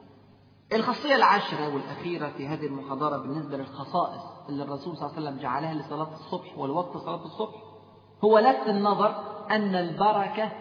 [0.72, 5.74] الخاصية العاشرة والأخيرة في هذه المحاضرة بالنسبة للخصائص اللي الرسول صلى الله عليه وسلم جعلها
[5.74, 7.56] لصلاة الصبح والوقت صلاة الصبح
[8.24, 9.14] هو لفت النظر
[9.50, 10.52] أن البركة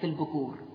[0.00, 0.69] في البكور.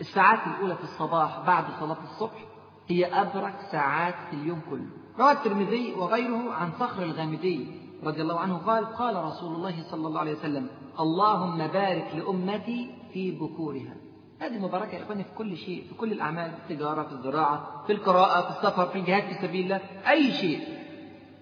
[0.00, 2.44] الساعات الأولى في الصباح بعد صلاة الصبح
[2.88, 4.86] هي أبرك ساعات في اليوم كله.
[5.18, 7.66] روى الترمذي وغيره عن صخر الغامدي
[8.04, 10.68] رضي الله عنه قال قال رسول الله صلى الله عليه وسلم
[11.00, 13.96] اللهم بارك لأمتي في بكورها.
[14.40, 17.92] هذه مباركة يا إخواني في كل شيء في كل الأعمال في التجارة في الزراعة في
[17.92, 19.80] القراءة في السفر في الجهاد في سبيل الله
[20.10, 20.60] أي شيء.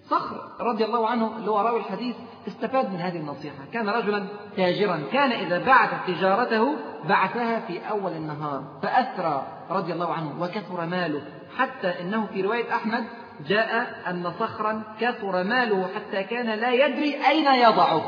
[0.04, 2.16] صخر رضي الله عنه اللي هو راوي الحديث
[2.48, 3.64] استفاد من هذه النصيحة.
[3.72, 4.26] كان رجلا
[4.56, 5.02] تاجرا.
[5.12, 6.76] كان إذا بعث تجارته
[7.08, 8.64] بعثها في أول النهار.
[8.82, 11.22] فأثرى رضي الله عنه وكثر ماله.
[11.56, 13.04] حتى إنه في رواية أحمد
[13.46, 18.02] جاء أن صخرا كثر ماله حتى كان لا يدري أين يضعه.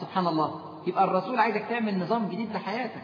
[0.00, 0.60] سبحان الله.
[0.86, 3.02] يبقى الرسول عايزك تعمل نظام جديد لحياتك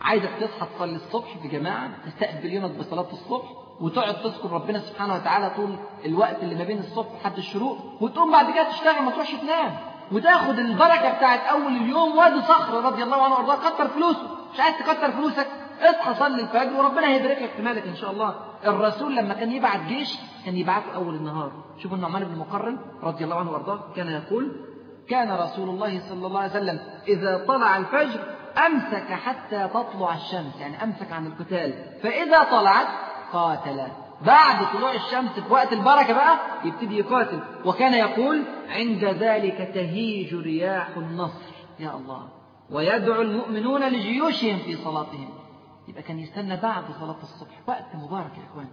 [0.00, 3.48] عايزك تصحى تصلي الصبح في جماعة تستقبل يومك بصلاة الصبح
[3.80, 8.54] وتقعد تذكر ربنا سبحانه وتعالى طول الوقت اللي ما بين الصبح لحد الشروق وتقوم بعد
[8.54, 9.76] كده تشتغل ما تروحش تنام.
[10.12, 14.22] وتاخد البركة بتاعت أول اليوم وادي صخر رضي الله عنه وأرضاه كتر فلوسه.
[14.54, 15.46] مش عايز تكتر فلوسك؟
[15.80, 18.34] اصحى صلي الفجر وربنا هيبارك في مالك إن شاء الله.
[18.66, 21.52] الرسول لما كان يبعت جيش كان يبعته أول النهار.
[21.82, 24.64] شوفوا النعمان بن مقرن رضي الله عنه وأرضاه كان يقول
[25.08, 28.20] كان رسول الله صلى الله عليه وسلم إذا طلع الفجر
[28.66, 30.60] أمسك حتى تطلع الشمس.
[30.60, 31.74] يعني أمسك عن القتال.
[32.02, 32.86] فإذا طلعت
[33.32, 33.86] قاتل.
[34.26, 37.40] بعد طلوع الشمس في وقت البركة بقى يبتدي يقاتل.
[37.64, 41.54] وكان يقول عند ذلك تهيج رياح النصر.
[41.78, 42.28] يا الله.
[42.70, 45.28] ويدعو المؤمنون لجيوشهم في صلاتهم.
[45.88, 47.60] يبقى كان يستنى بعد صلاة الصبح.
[47.66, 48.70] وقت مبارك يا إخواني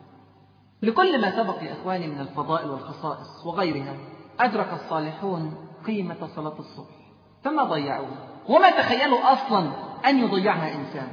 [0.81, 3.97] لكل ما سبق يا إخواني من الفضائل والخصائص وغيرها
[4.39, 6.95] أدرك الصالحون قيمة صلاة الصبح.
[7.43, 9.71] فما ضيعوها؟ وما تخيلوا أصلا
[10.05, 11.07] أن يضيعها إنسان؟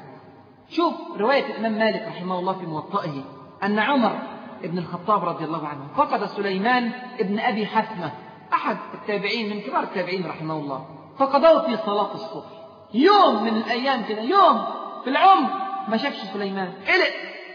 [0.69, 3.25] شوف رواية الإمام مالك رحمه الله في موطئه.
[3.63, 4.19] أن عمر
[4.65, 8.13] ابن الخطاب رضي الله عنه فقد سليمان ابن أبي حثمة
[8.53, 10.87] أحد التابعين من كبار التابعين رحمه الله
[11.19, 12.47] فقضاه في صلاة الصبح.
[12.95, 14.65] يوم من الأيام كده يوم
[15.05, 15.49] في العمر
[15.89, 16.69] ما شافش سليمان.
[16.69, 17.15] قلق.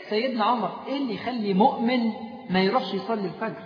[0.10, 2.12] سيدنا عمر إيه اللي يخلي مؤمن
[2.50, 3.64] ما يروحش يصلي الفجر؟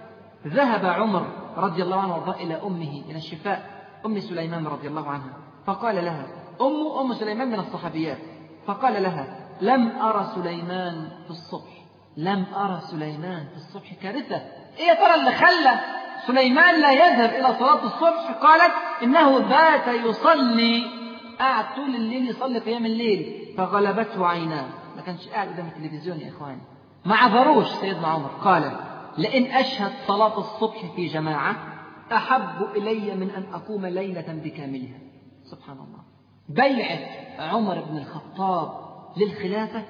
[0.47, 1.27] ذهب عمر
[1.57, 6.27] رضي الله عنه وارضاه إلى أمه إلى الشفاء أم سليمان رضي الله عنها فقال لها
[6.61, 8.17] أم أم سليمان من الصحابيات.
[8.67, 11.80] فقال لها لم ارى سليمان في الصبح.
[12.17, 14.41] لم أرى سليمان في الصبح كارثة.
[14.79, 15.79] إيه يا ترى اللي خلى
[16.27, 20.83] سليمان لا يذهب إلى صلاة الصبح؟ قالت إنه بات يصلي.
[21.39, 23.53] قاعد طول الليل يصلي قيام الليل.
[23.57, 24.67] فغلبته عيناه.
[24.95, 26.61] ما كانش قاعد قدام التلفزيون يا إخواني.
[27.05, 28.29] ما عذروش سيدنا عمر.
[28.29, 28.71] قال
[29.17, 31.55] لئن أشهد صلاة الصبح في جماعة
[32.13, 34.99] أحب إلي من أن أقوم ليلة بكاملها.
[35.43, 36.03] سبحان الله.
[36.49, 36.99] بيعة
[37.39, 38.71] عمر بن الخطاب
[39.17, 39.83] للخلافة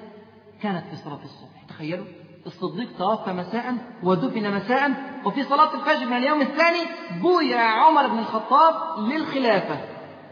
[0.62, 1.61] كانت في صلاة الصبح.
[1.74, 2.06] تخيلوا
[2.46, 4.90] الصديق توفى مساء ودفن مساء
[5.24, 6.80] وفي صلاة الفجر من اليوم الثاني
[7.22, 9.80] بويع عمر بن الخطاب للخلافة.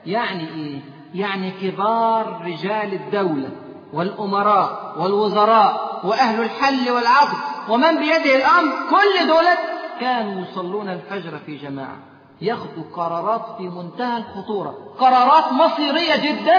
[0.06, 0.80] يعني إيه؟
[1.14, 3.50] يعني كبار رجال الدولة
[3.92, 7.36] والأمراء والوزراء وأهل الحل والعقد
[7.68, 9.58] ومن بيده الأمر كل دولة
[10.00, 11.96] كانوا يصلون الفجر في جماعة.
[12.40, 16.58] ياخذوا قرارات في منتهى الخطورة قرارات مصيرية جدا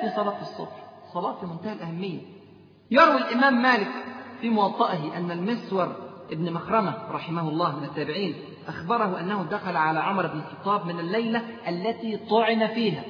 [0.00, 0.82] في صلاة الصبح
[1.14, 2.20] صلاة في منتهى الأهمية.
[2.90, 3.90] يروي الإمام مالك
[4.42, 5.92] في موطئه أن المسور
[6.32, 8.34] ابن مخرمة رحمه الله من التابعين
[8.68, 13.04] أخبره أنه دخل على عمر بن الخطاب من الليلة التي طعن فيها.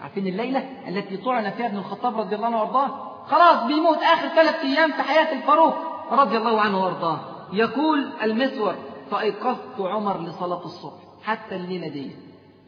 [0.00, 4.54] عارفين الليلة التي طعن فيها ابن الخطاب رضي الله عنه وأرضاه؟ خلاص بيموت آخر ثلاث
[4.64, 5.74] أيام في حياة الفاروق
[6.12, 7.20] رضي الله عنه وأرضاه.
[7.52, 8.74] يقول المسور
[9.10, 12.10] فأيقظت عمر لصلاة الصبح حتى الليلة دي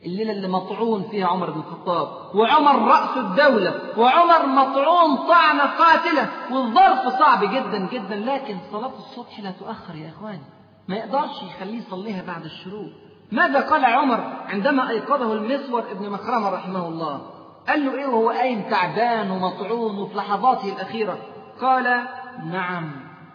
[0.06, 7.18] الليلة اللي مطعون فيها عمر بن الخطاب وعمر رأس الدولة وعمر مطعون طعنة قاتلة والظرف
[7.18, 10.42] صعب جدا جدا لكن صلاة الصبح لا تؤخر يا إخواني.
[10.88, 12.90] ما يقدرش يخليه يصليها بعد الشروق.
[13.32, 17.20] ماذا قال عمر عندما أيقظه المسور ابن مخرمة رحمه الله؟
[17.68, 21.18] قال له إيه وهو قايم تعبان ومطعون وفي لحظاته الأخيرة؟
[21.60, 22.06] قال
[22.44, 22.90] نعم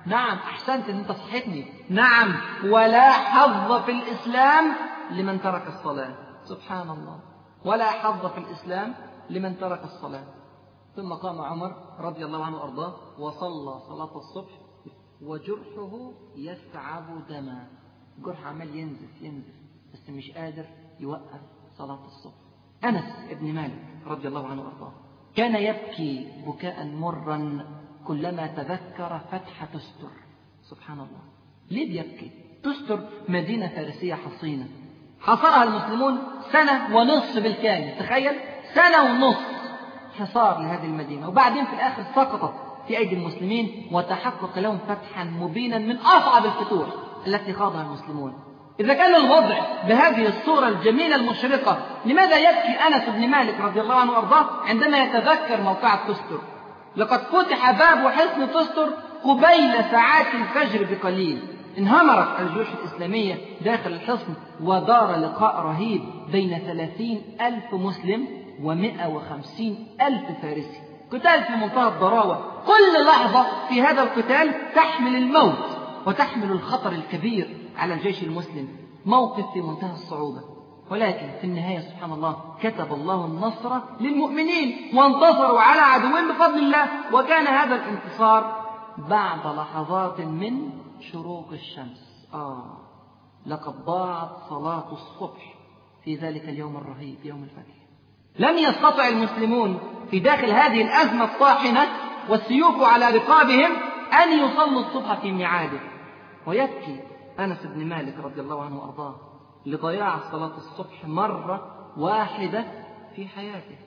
[0.06, 4.74] نعم أحسنت أن أنت صحتني نعم ولا حظ في الإسلام
[5.12, 6.23] لمن ترك الصلاة.
[6.46, 7.20] سبحان الله
[7.66, 8.96] ولا حظ في الإسلام
[9.30, 10.26] لمن ترك الصلاة.
[10.96, 14.52] ثم قام عمر رضي الله عنه وأرضاه وصلى صلاة الصبح
[15.22, 17.68] وجرحه يسعب دما.
[18.26, 19.54] جرح عمال ينزف ينزف
[19.94, 20.66] بس مش قادر
[21.00, 21.42] يوقف
[21.78, 22.34] صلاة الصبح.
[22.84, 24.94] أنس بن مالك رضي الله عنه وأرضاه.
[25.36, 27.66] كان يبكي بكاء مرا
[28.08, 30.12] كلما تذكر فتح تستر.
[30.62, 31.22] سبحان الله.
[31.72, 32.32] ليه بيبكي؟
[32.64, 34.68] تستر مدينة فارسية حصينة.
[35.24, 36.18] حصرها المسلمون
[36.52, 38.40] سنة ونصف بالكامل تخيل؟
[38.76, 39.54] سنة ونصف
[40.20, 41.28] حصار لهذه المدينة.
[41.28, 42.54] وبعدين في الآخر سقطت
[42.88, 46.88] في أيدي المسلمين وتحقق لهم فتحا مبينا من أصعب الفتوح
[47.28, 48.34] التي خاضها المسلمون.
[48.80, 54.12] إذا كان الوضع بهذه الصورة الجميلة المشرقة لماذا يبكي أنس بن مالك رضي الله عنه
[54.12, 56.40] وأرضاه عندما يتذكر موقعة تستر
[56.96, 58.90] لقد فتح باب حصن تستر
[59.24, 61.53] قبيل ساعات الفجر بقليل.
[61.78, 68.28] انهمرت الجيوش الإسلامية داخل الحصن ودار لقاء رهيب بين ثلاثين ألف مسلم
[68.64, 70.80] ومئة وخمسين ألف فارسي.
[71.12, 77.94] قتال في منتهى الضراوة كل لحظة في هذا القتال تحمل الموت وتحمل الخطر الكبير على
[77.94, 78.68] الجيش المسلم.
[79.06, 80.42] موقف في منتهى الصعوبة.
[80.92, 86.88] ولكن في النهاية سبحان الله كتب الله النصر للمؤمنين وانتصروا على عدوهم بفضل الله.
[87.14, 88.64] وكان هذا الانتصار
[88.98, 90.70] بعد لحظات من
[91.12, 92.28] شروق الشمس.
[92.34, 92.78] آه.
[93.46, 95.54] لقد ضاعت صلاة الصبح
[96.04, 97.74] في ذلك اليوم الرهيب يوم الفتح.
[98.40, 99.80] لم يستطع المسلمون
[100.12, 101.88] في داخل هذه الأزمة الطاحنة
[102.30, 103.72] والسيوف على رقابهم
[104.24, 105.80] أن يصلوا الصبح في ميعاده.
[106.48, 107.00] ويبكي
[107.40, 109.16] أنس بن مالك رضي الله عنه وأرضاه
[109.66, 112.66] لضياع صلاة الصبح مرة واحدة
[113.16, 113.78] في حياته.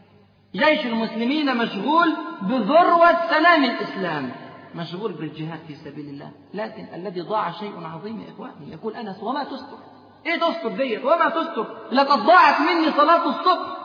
[0.55, 4.46] جيش المسلمين مشغول بذروة سلام الإسلام.
[4.77, 6.31] مشغول بالجهاد في سبيل الله.
[6.55, 9.79] لكن الذي ضاع شيء عظيم يا إخواني يقول أنس وما تستر؟
[10.27, 13.77] إيه تستر ديت وما تستر؟ لقد ضاعت مني صلاة الصبح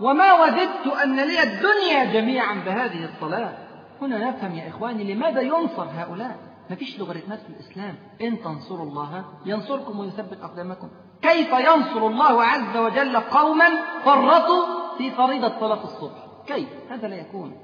[0.00, 3.58] وما وددت أن لي الدنيا جميعا بهذه الصلاة.
[4.02, 6.36] هنا نفهم يا إخواني لماذا ينصر هؤلاء.
[6.70, 7.94] ما فيش لوغاريتمات في الإسلام.
[8.22, 10.88] إن تنصروا الله ينصركم ويثبت أقدامكم.
[11.22, 13.68] كيف ينصر الله عز وجل قوما
[14.04, 14.66] فرطوا
[14.98, 17.63] في فريضة صلاة الصبح؟ كيف؟ هذا لا يكون.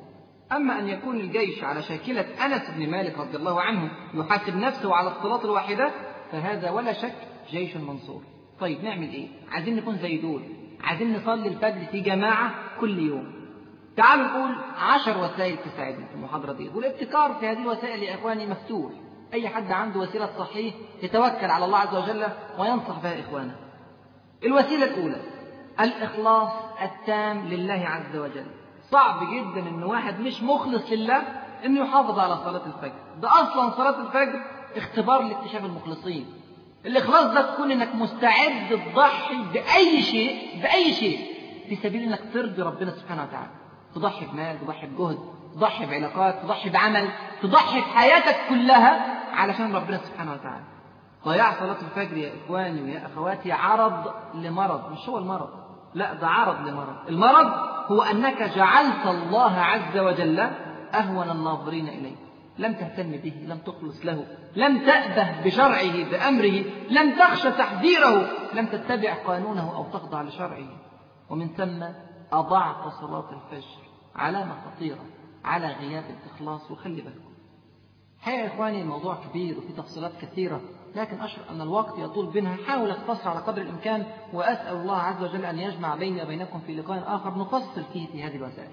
[0.52, 5.08] أما أن يكون الجيش على شاكلة أنس بن مالك رضي الله عنه يحاسب نفسه على
[5.08, 5.90] الصلاة الواحدة
[6.32, 7.14] فهذا ولا شك
[7.50, 8.22] جيش منصور.
[8.60, 10.42] طيب نعمل إيه؟ عايزين نكون زي دول.
[10.84, 13.32] عايزين نصلي الفجر في جماعة كل يوم.
[13.96, 16.68] تعالوا نقول عشر وسائل تساعدنا في المحاضرة دي.
[16.68, 18.92] والابتكار في هذه الوسائل يا إخواني مفتوح.
[19.34, 22.26] أي حد عنده وسيلة صحيح يتوكل على الله عز وجل
[22.58, 23.56] وينصح بها إخوانه.
[24.44, 25.22] الوسيلة الأولى
[25.80, 28.46] الإخلاص التام لله عز وجل.
[28.90, 31.22] صعب جدا إن واحد مش مخلص لله
[31.64, 32.98] إنه يحافظ على صلاة الفجر.
[33.20, 34.42] ده أصلا صلاة الفجر
[34.76, 36.26] اختبار لاكتشاف المخلصين.
[36.86, 41.18] الإخلاص ده تكون إنك مستعد تضحي بأي شيء بأي شيء
[41.68, 43.50] في سبيل إنك ترضي ربنا سبحانه وتعالى.
[43.94, 45.18] تضحي بمال تضحي بجهد
[45.54, 47.08] تضحي بعلاقات تضحي بعمل
[47.42, 50.64] تضحي بحياتك كلها علشان ربنا سبحانه وتعالى.
[51.24, 54.92] ضياع صلاة الفجر يا إخواني ويا أخواتي عرض لمرض.
[54.92, 55.50] مش هو المرض.
[55.94, 56.96] لا ده عرض لمرض.
[57.08, 60.40] المرض هو أنك جعلت الله عز وجل
[60.94, 62.16] أهون الناظرين إليه.
[62.58, 64.26] لم تهتم به لم تخلص له
[64.56, 70.68] لم تأبه بشرعه بأمره لم تخش تحذيره لم تتبع قانونه أو تخضع لشرعه.
[71.30, 71.84] ومن ثم
[72.32, 73.78] أضعت صلاة الفجر
[74.16, 75.04] علامة خطيرة
[75.44, 76.70] على غياب الإخلاص.
[76.70, 77.30] وخلي بالكم.
[78.18, 80.60] الحقيقة يا إخواني الموضوع كبير وفي تفصيلات كثيرة.
[80.96, 82.56] لكن أشعر أن الوقت يطول بنا.
[82.68, 87.04] حاول أختصر على قدر الإمكان وأسأل الله عز وجل أن يجمع بيني وبينكم في لقاء
[87.06, 88.70] آخر نفصل فيه في هذه الوسائل.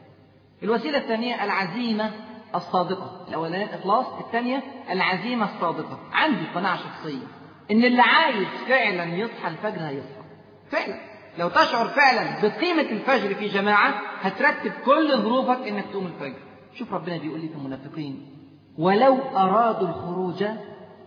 [0.64, 2.12] الوسيلة الثانية العزيمة
[2.56, 3.26] الصادقة.
[3.28, 6.00] الأولانية الإخلاص الثانية العزيمة الصادقة.
[6.12, 7.28] عندي قناعة شخصية
[7.72, 10.22] إن اللي عايز فعلا يصحى الفجر هيصحى.
[10.70, 11.00] فعلا.
[11.38, 16.40] لو تشعر فعلا بقيمة الفجر في جماعة هترتب كل ظروفك إنك تقوم الفجر.
[16.74, 18.34] شوف ربنا بيقول لي في المنافقين.
[18.78, 20.44] ولو أرادوا الخروج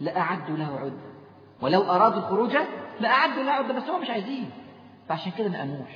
[0.01, 1.11] لأعدوا له عدة
[1.63, 2.57] ولو أرادوا الخروج
[3.01, 4.51] لأعدوا له عدة بس هم مش عايزين.
[5.09, 5.91] فعشان كده ما قاموش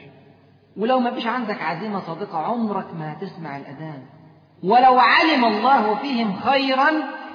[0.76, 4.02] ولو ما فيش عندك عزيمة صادقة عمرك ما هتسمع الأذان.
[4.62, 6.90] ولو علم الله فيهم خيرا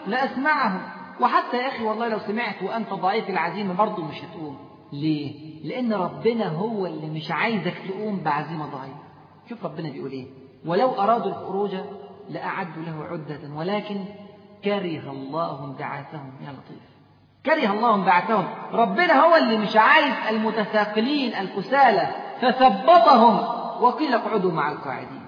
[0.07, 0.81] لأسمعهم.
[1.21, 4.57] وحتى يا أخي والله لو سمعت وأنت ضعيف العزيمة برضه مش هتقوم.
[4.93, 8.99] ليه؟ لأن ربنا هو اللي مش عايزك تقوم بعزيمة ضعيفة.
[9.49, 10.27] شوف ربنا بيقول إيه.
[10.65, 11.75] ولو أرادوا الخروج
[12.29, 13.55] لأعدوا له عدة.
[13.55, 14.05] ولكن
[14.63, 16.89] كره الله انبعاثهم يا لطيف.
[17.45, 22.07] كره الله انبعاثهم ربنا هو اللي مش عايز المتثاقلين الكسالى
[22.41, 23.39] فثبطهم
[23.83, 25.25] وقيل اقعدوا مع القاعدين.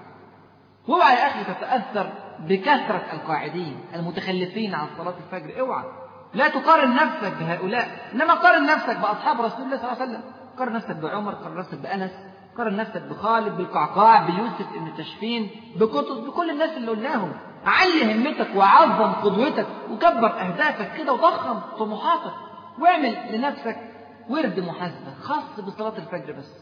[0.88, 5.60] واوعى يا أخي تتأثر بكثرة القاعدين المتخلفين عن صلاة الفجر.
[5.60, 5.84] اوعى.
[6.34, 8.10] لا تقارن نفسك بهؤلاء.
[8.14, 10.22] إنما قارن نفسك بأصحاب رسول الله صلى الله عليه وسلم.
[10.58, 12.10] قارن نفسك بعمر قارن نفسك بأنس
[12.58, 17.32] قارن نفسك بخالد بالقعقاع بيوسف ابن تشفين بقطز بكل الناس اللي قلناهم.
[17.66, 22.32] علي همتك وعظم قدوتك وكبر أهدافك كده وضخم طموحاتك
[22.78, 23.76] واعمل لنفسك
[24.28, 26.52] ورد محاسبة خاص بصلاة الفجر بس.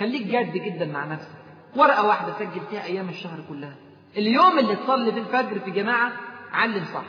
[0.00, 1.38] خليك جاد جدا مع نفسك.
[1.76, 3.74] ورقة واحدة سجل فيها أيام الشهر كلها.
[4.16, 6.12] اليوم اللي تصلي فيه الفجر في جماعة
[6.52, 7.04] علم صح.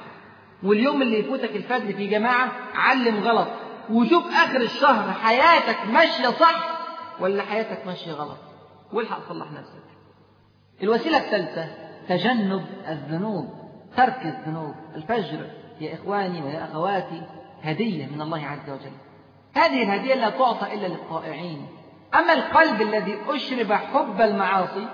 [0.64, 3.48] واليوم اللي يفوتك الفجر في جماعة علم غلط.
[3.90, 6.80] وشوف آخر الشهر حياتك ماشية صح
[7.20, 8.38] ولا حياتك ماشية غلط.
[8.94, 9.84] والحق صلح نفسك.
[10.84, 13.46] الوسيلة الثالثة تجنب الذنوب
[13.98, 15.46] ترك الذنوب الفجر
[15.82, 17.22] يا إخواني ويا أخواتي
[17.64, 18.92] هدية من الله عز وجل.
[19.56, 21.68] هذه الهدية لا تعطى إلا للطائعين.
[22.16, 24.88] أما القلب الذي أشرب حب المعاصي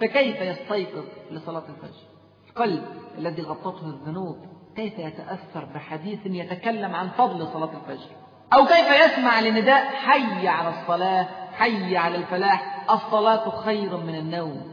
[0.00, 2.00] فكيف يستيقظ لصلاة الفجر؟
[2.48, 2.84] القلب
[3.18, 4.36] الذي غطته الذنوب
[4.76, 8.10] كيف يتأثر بحديث يتكلم عن فضل صلاة الفجر؟
[8.52, 14.72] أو كيف يسمع لنداء حي على الصلاة حي على الفلاح الصلاة خير من النوم.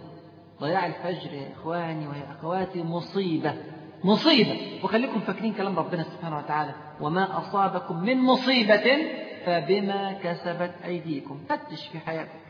[0.62, 3.54] ضياع الفجر يا إخواني ويا أخواتي مصيبة
[4.04, 4.58] مصيبة.
[4.84, 8.98] وخليكم فاكرين كلام ربنا سبحانه وتعالى وما أصابكم من مصيبة
[9.46, 11.40] فبما كسبت أيديكم.
[11.50, 12.42] فتش في حياتك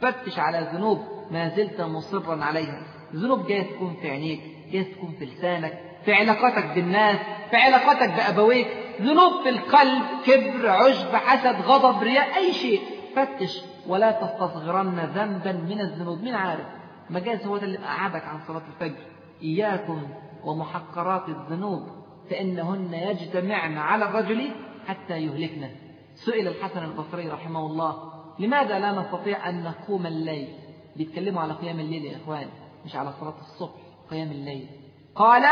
[0.00, 0.98] فتش على ذنوب
[1.30, 2.82] ما زلت مصرا عليها.
[3.14, 4.40] ذنوب جاية تكون في عينيك
[4.72, 7.18] جاية تكون في لسانك في علاقاتك بالناس
[7.50, 8.66] في علاقاتك بأبويك.
[9.00, 12.80] ذنوب في القلب كبر عجب حسد غضب رياء أي شيء.
[13.16, 16.22] فتش ولا تستصغرن ذنبا من الذنوب.
[16.22, 16.79] من عارف؟
[17.10, 19.02] مجاز هو ده اللي أقعدك عن صلاة الفجر.
[19.42, 20.02] إياكم
[20.44, 21.82] ومحقرات الذنوب
[22.30, 24.50] فإنهن يجتمعن على الرجل
[24.86, 25.70] حتى يهلكنا
[26.14, 30.48] سئل الحسن البصري رحمه الله لماذا لا نستطيع أن نقوم الليل؟
[30.96, 32.46] بيتكلموا على قيام الليل يا إخوان
[32.84, 33.80] مش على صلاة الصبح
[34.10, 34.68] قيام الليل.
[35.14, 35.44] قال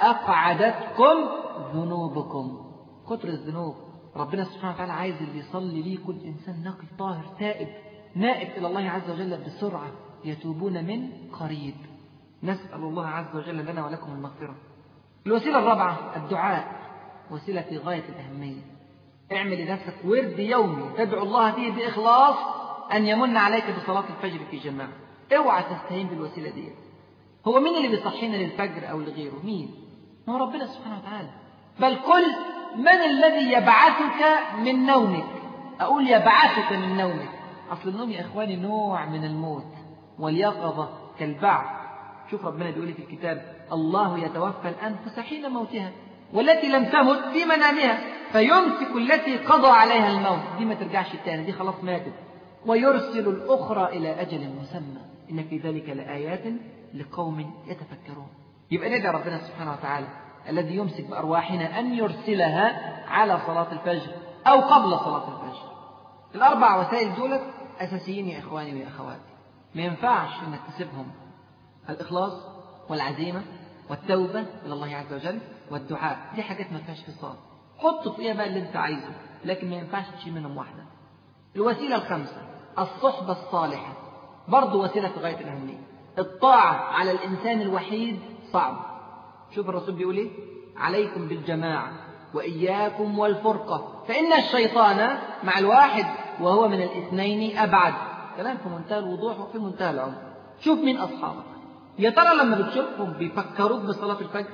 [0.00, 1.28] أقعدتكم
[1.74, 2.66] ذنوبكم.
[3.06, 3.74] كتر الذنوب
[4.16, 7.68] ربنا سبحانه وتعالى عايز اللي يصلي ليه كل إنسان نقي طاهر تائب
[8.14, 9.90] نائب إلى الله عز وجل بسرعة.
[10.24, 11.74] يتوبون من قريب.
[12.42, 14.54] نسأل الله عز وجل لنا ولكم المغفرة.
[15.26, 16.86] الوسيلة الرابعة الدعاء.
[17.30, 18.62] وسيلة في غاية الأهمية.
[19.32, 22.36] اعمل لنفسك ورد يومي تدعو الله فيه بإخلاص
[22.92, 24.92] أن يمن عليك بصلاة الفجر في جماعة.
[25.36, 26.68] اوعى تستهين بالوسيلة دي.
[27.46, 29.74] هو مين اللي بيصحينا للفجر أو لغيره؟ مين؟
[30.28, 31.28] هو ربنا سبحانه وتعالى.
[31.80, 32.24] بل قل
[32.76, 35.26] من الذي يبعثك من نومك؟
[35.80, 37.30] أقول يبعثك من نومك.
[37.70, 39.75] أصل النوم يا إخواني نوع من الموت.
[40.18, 40.88] واليقظة
[41.18, 41.66] كالبعث.
[42.30, 45.92] شوف ربنا بيقول في الكتاب الله يتوفى الأنفس حين موتها
[46.32, 47.98] والتي لم تمت في منامها
[48.32, 50.58] فيمسك التي قضى عليها الموت.
[50.58, 52.12] دي ما ترجعش تاني دي خلاص ماتت.
[52.66, 55.00] ويرسل الأخرى إلى أجل مسمى.
[55.30, 56.44] إن في ذلك لآيات
[56.94, 58.28] لقوم يتفكرون.
[58.70, 60.06] يبقى ندعي ربنا سبحانه وتعالى
[60.48, 64.12] الذي يمسك بأرواحنا أن يرسلها على صلاة الفجر
[64.46, 65.62] أو قبل صلاة الفجر.
[66.34, 67.42] الأربع وسائل دولت
[67.80, 69.35] أساسيين يا إخواني ويا أخواتي.
[69.76, 71.06] ما ينفعش إنك تسيبهم.
[71.90, 72.32] الإخلاص
[72.88, 73.42] والعزيمة
[73.90, 75.38] والتوبة إلى الله عز وجل
[75.70, 77.34] والدعاء دي حاجات ما فيهاش فصال
[77.78, 79.08] حط فيها بقى اللي أنت عايزه
[79.44, 80.82] لكن ما ينفعش تشيل منهم واحدة.
[81.56, 82.42] الوسيلة الخامسة
[82.78, 83.92] الصحبة الصالحة.
[84.48, 85.78] برضه وسيلة في غاية الأهمية.
[86.18, 88.20] الطاعة على الإنسان الوحيد
[88.52, 88.76] صعب.
[89.54, 90.30] شوف الرسول بيقول إيه؟
[90.76, 91.92] عليكم بالجماعة
[92.34, 94.04] وإياكم والفرقة.
[94.08, 96.06] فإن الشيطان مع الواحد
[96.40, 97.94] وهو من الاثنين أبعد.
[98.36, 100.22] كلام في منتهى الوضوح وفي منتهى العمق.
[100.60, 101.44] شوف مين أصحابك.
[101.98, 104.50] يا ترى لما بتشوفهم بيفكروك بصلاة الفجر؟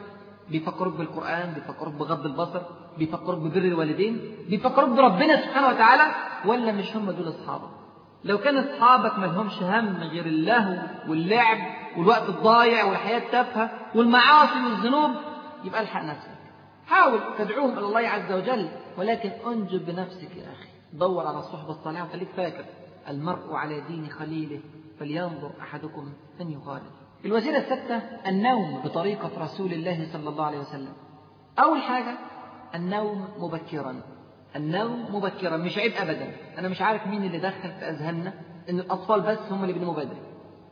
[0.50, 2.60] بيفكروك بالقرآن؟ بيفكروك بغض البصر؟
[2.98, 6.14] بيفكروك ببر الوالدين؟ بيفكروك بربنا سبحانه وتعالى؟
[6.46, 7.68] ولا مش هم دول أصحابك؟
[8.24, 10.76] لو كان أصحابك ما لهمش هم غير اللهو
[11.08, 11.58] واللعب
[11.98, 15.10] والوقت الضايع والحياة التافهة والمعاصي والذنوب
[15.64, 16.30] يبقى الحق نفسك.
[16.86, 18.68] حاول تدعوهم إلى الله عز وجل
[18.98, 20.68] ولكن أنجب بنفسك يا أخي.
[20.92, 22.64] دور على الصحبة الصالحة وخليك فاكر.
[23.08, 24.60] المرء على دين خليله
[25.00, 26.92] فلينظر أحدكم من يخالف
[27.24, 27.96] الوسيلة السادسة
[28.26, 30.92] النوم بطريقة رسول الله صلى الله عليه وسلم.
[31.58, 32.18] أول حاجة
[32.74, 34.02] النوم مبكرا.
[34.56, 36.36] النوم مبكرا مش عيب أبدا.
[36.58, 38.34] أنا مش عارف مين اللي دخل في أذهاننا
[38.70, 40.20] إن الأطفال بس هم اللي بيناموا بدري.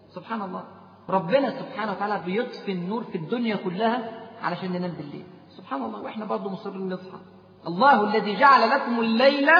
[0.08, 0.64] سبحان الله.
[1.08, 5.24] ربنا سبحانه وتعالى بيطفي النور في الدنيا كلها علشان ننام بالليل.
[5.48, 6.00] سبحان الله.
[6.00, 7.18] وإحنا برضه مصرين نصحى
[7.66, 9.50] الله الذي جعل لكم الليل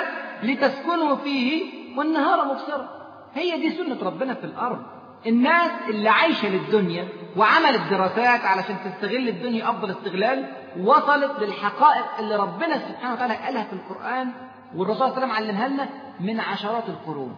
[0.42, 2.88] لتسكنوا فيه والنهار مبصرا
[3.34, 4.82] هي دي سنة ربنا في الأرض.
[5.26, 10.46] الناس اللي عايشة للدنيا وعملت دراسات علشان تستغل الدنيا أفضل استغلال
[10.80, 14.32] وصلت للحقائق اللي ربنا سبحانه وتعالى قالها في القرآن
[14.76, 15.88] والرسول صلى الله عليه وسلم علمها لنا
[16.20, 17.36] من عشرات القرون.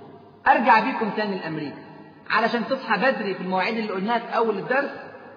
[0.48, 1.82] أرجع بيكم تاني لأمريكا.
[2.30, 4.90] علشان تصحى بدري في المواعيد اللي قلناها في أول الدرس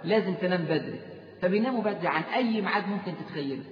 [0.04, 1.00] لازم تنام بدري.
[1.42, 3.64] فبيناموا بدري عن أي ميعاد ممكن تتخيله؟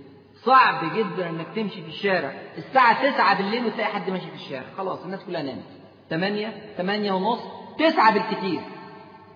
[0.46, 2.34] صعب جدا إنك تمشي في الشارع.
[2.58, 4.66] الساعة 9 بالليل وتلاقي حد ماشي في الشارع.
[4.78, 5.64] خلاص الناس كلها نامت.
[6.10, 7.40] 8 8 ونص
[7.80, 8.62] 9 بالكثير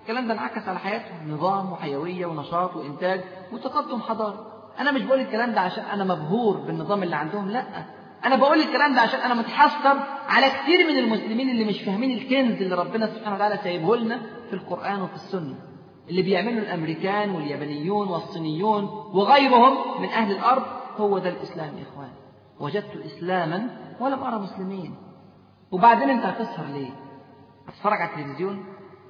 [0.01, 3.21] الكلام ده انعكس على حياتهم نظام وحيوية ونشاط وإنتاج
[3.53, 4.37] وتقدم حضاري.
[4.79, 7.63] أنا مش بقول الكلام ده عشان أنا مبهور بالنظام اللي عندهم لأ.
[8.25, 9.97] أنا بقول الكلام ده عشان أنا متحسر
[10.29, 14.53] على كتير من المسلمين اللي مش فاهمين الكنز اللي ربنا سبحانه وتعالى سايبه لنا في
[14.53, 15.55] القرآن وفي السنة.
[16.09, 18.83] اللي بيعمله الأمريكان واليابانيون والصينيون
[19.13, 20.63] وغيرهم من أهل الأرض
[21.01, 22.11] هو ده الإسلام يا إخوان.
[22.59, 23.69] وجدت إسلاما
[23.99, 24.95] ولم أرى مسلمين.
[25.71, 26.89] وبعدين أنت هتسهر ليه؟
[27.67, 28.65] هتتفرج على التلفزيون؟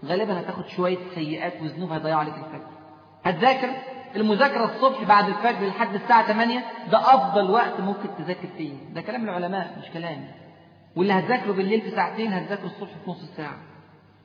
[0.05, 2.67] غالبا هتاخد شوية سيئات وذنوب هيضيعوا عليك الفجر.
[3.23, 3.69] هتذاكر؟
[4.15, 8.73] المذاكرة الصبح بعد الفجر لحد الساعة 8 ده أفضل وقت ممكن تذاكر فيه.
[8.93, 10.27] ده كلام العلماء مش كلامي.
[10.95, 13.57] واللي هتذاكره بالليل في ساعتين هتذاكره الصبح في نص ساعة.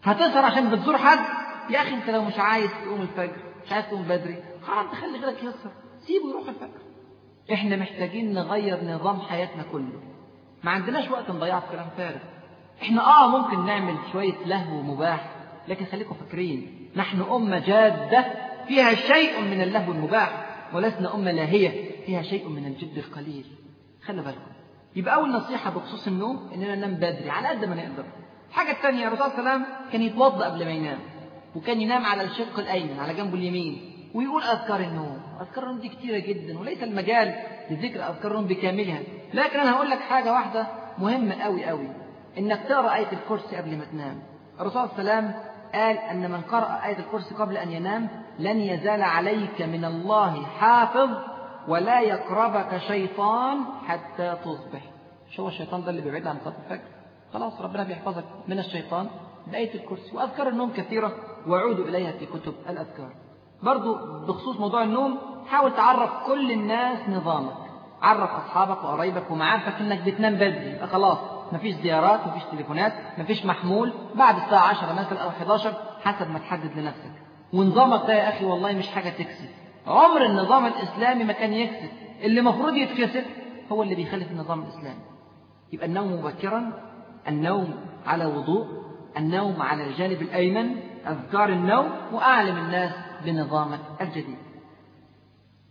[0.03, 1.19] هتسهر عشان بتزور حد؟
[1.71, 5.39] يا أخي أنت لو مش عايز تقوم الفجر مش عايز تقوم بدري حرام تخلي غيرك
[5.43, 5.73] يسهر.
[6.07, 6.81] سيبه يروح الفجر.
[7.53, 10.03] إحنا محتاجين نغير نظام حياتنا كله.
[10.65, 12.19] ما عندناش وقت نضيعه في كلام فارغ.
[12.83, 15.31] إحنا آه ممكن نعمل شوية لهو مباح
[15.69, 18.25] لكن خليكم فاكرين نحن أمة جادة
[18.69, 23.47] فيها شيء من اللهو المباح ولسنا أمة لاهية فيها شيء من الجد القليل.
[24.05, 24.41] خلي بالكم.
[24.97, 28.05] يبقى أول نصيحة بخصوص النوم إننا ننام بدري على قد ما نقدر.
[28.51, 30.99] الحاجة الثانية الرسول صلى الله عليه وسلم كان يتوضأ قبل ما ينام
[31.57, 33.92] وكان ينام على الشق الأيمن على جنبه اليمين.
[34.15, 35.19] ويقول أذكار النوم.
[35.41, 37.35] أذكار النوم دي كتيرة جدا وليس المجال
[37.71, 38.99] لذكر أذكار النوم بكاملها.
[39.35, 40.67] لكن أنا هقول لك حاجة واحدة
[40.99, 41.89] مهمة أوي أوي.
[42.39, 44.23] إنك تقرأ آية الكرسي قبل ما تنام.
[44.61, 45.35] الرسول صلى الله عليه وسلم
[45.75, 48.09] قال أن من قرأ آية الكرسي قبل أن ينام
[48.39, 51.11] لن يزال عليك من الله حافظ
[51.69, 54.81] ولا يقربك شيطان حتى تصبح.
[55.31, 56.89] مش هو الشيطان ده اللي بيبعد عن صلاة الفجر؟
[57.33, 59.09] خلاص ربنا بيحفظك من الشيطان.
[59.47, 60.17] بآية الكرسي.
[60.17, 61.13] وأذكار النوم كثيرة.
[61.47, 63.13] وعودوا إليها في كتب الأذكار.
[63.63, 63.95] برضو
[64.27, 67.53] بخصوص موضوع النوم حاول تعرف كل الناس نظامك.
[68.03, 70.71] عرف أصحابك وقرايبك ومعارفك إنك بتنام بدري.
[70.71, 71.19] يبقى خلاص
[71.53, 73.93] مفيش زيارات مفيش تليفونات مفيش محمول.
[74.15, 75.73] بعد الساعة 10 مثلا أو 11
[76.05, 77.13] حسب ما تحدد لنفسك.
[77.53, 79.49] ونظامك ده يا أخي والله مش حاجة تكسب.
[79.87, 81.89] عمر النظام الإسلامي ما كان يكسب.
[82.23, 83.25] اللي المفروض يتكسب
[83.73, 85.01] هو اللي بيخالف النظام الإسلامي.
[85.73, 86.73] يبقى النوم مبكرا
[87.29, 87.75] النوم
[88.07, 88.67] على وضوء
[89.17, 92.93] النوم على الجانب الأيمن أذكار النوم وأعلم الناس
[93.25, 94.39] بنظامك الجديد.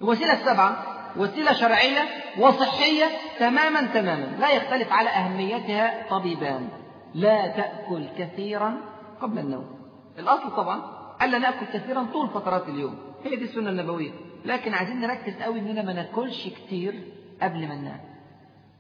[0.02, 0.86] الوسيلة السبعة
[1.18, 2.02] وسيلة شرعية
[2.40, 3.06] وصحية
[3.40, 6.70] تماما تماما لا يختلف على أهميتها طبيبان
[7.14, 8.78] لا تأكل كثيرا
[9.22, 9.82] قبل النوم.
[10.20, 10.82] الأصل طبعا
[11.22, 13.00] ألا نأكل كثيرا طول فترات اليوم.
[13.24, 14.12] هي دي السنة النبوية.
[14.46, 17.04] لكن عايزين نركز قوي إننا ما ناكلش كتير
[17.42, 18.00] قبل ما ننام.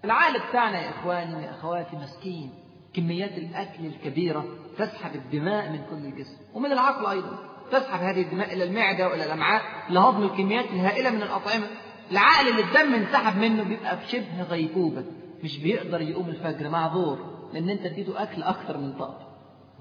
[0.06, 2.54] العقل بتاعنا يا إخواني ويا أخواتي مسكين
[2.94, 4.46] كميات الأكل الكبيرة
[4.78, 7.51] تسحب الدماء من كل الجسم ومن العقل أيضا.
[7.72, 11.68] تسحب هذه الدماء إلى المعدة وإلى الأمعاء لهضم الكميات الهائلة من الأطعمة.
[12.12, 15.04] العقل اللي الدم انسحب منه بيبقى في شبه غيبوبة
[15.44, 17.20] مش بيقدر يقوم الفجر معذور
[17.54, 19.26] لأن أنت اديته أكل أكثر من طاقته.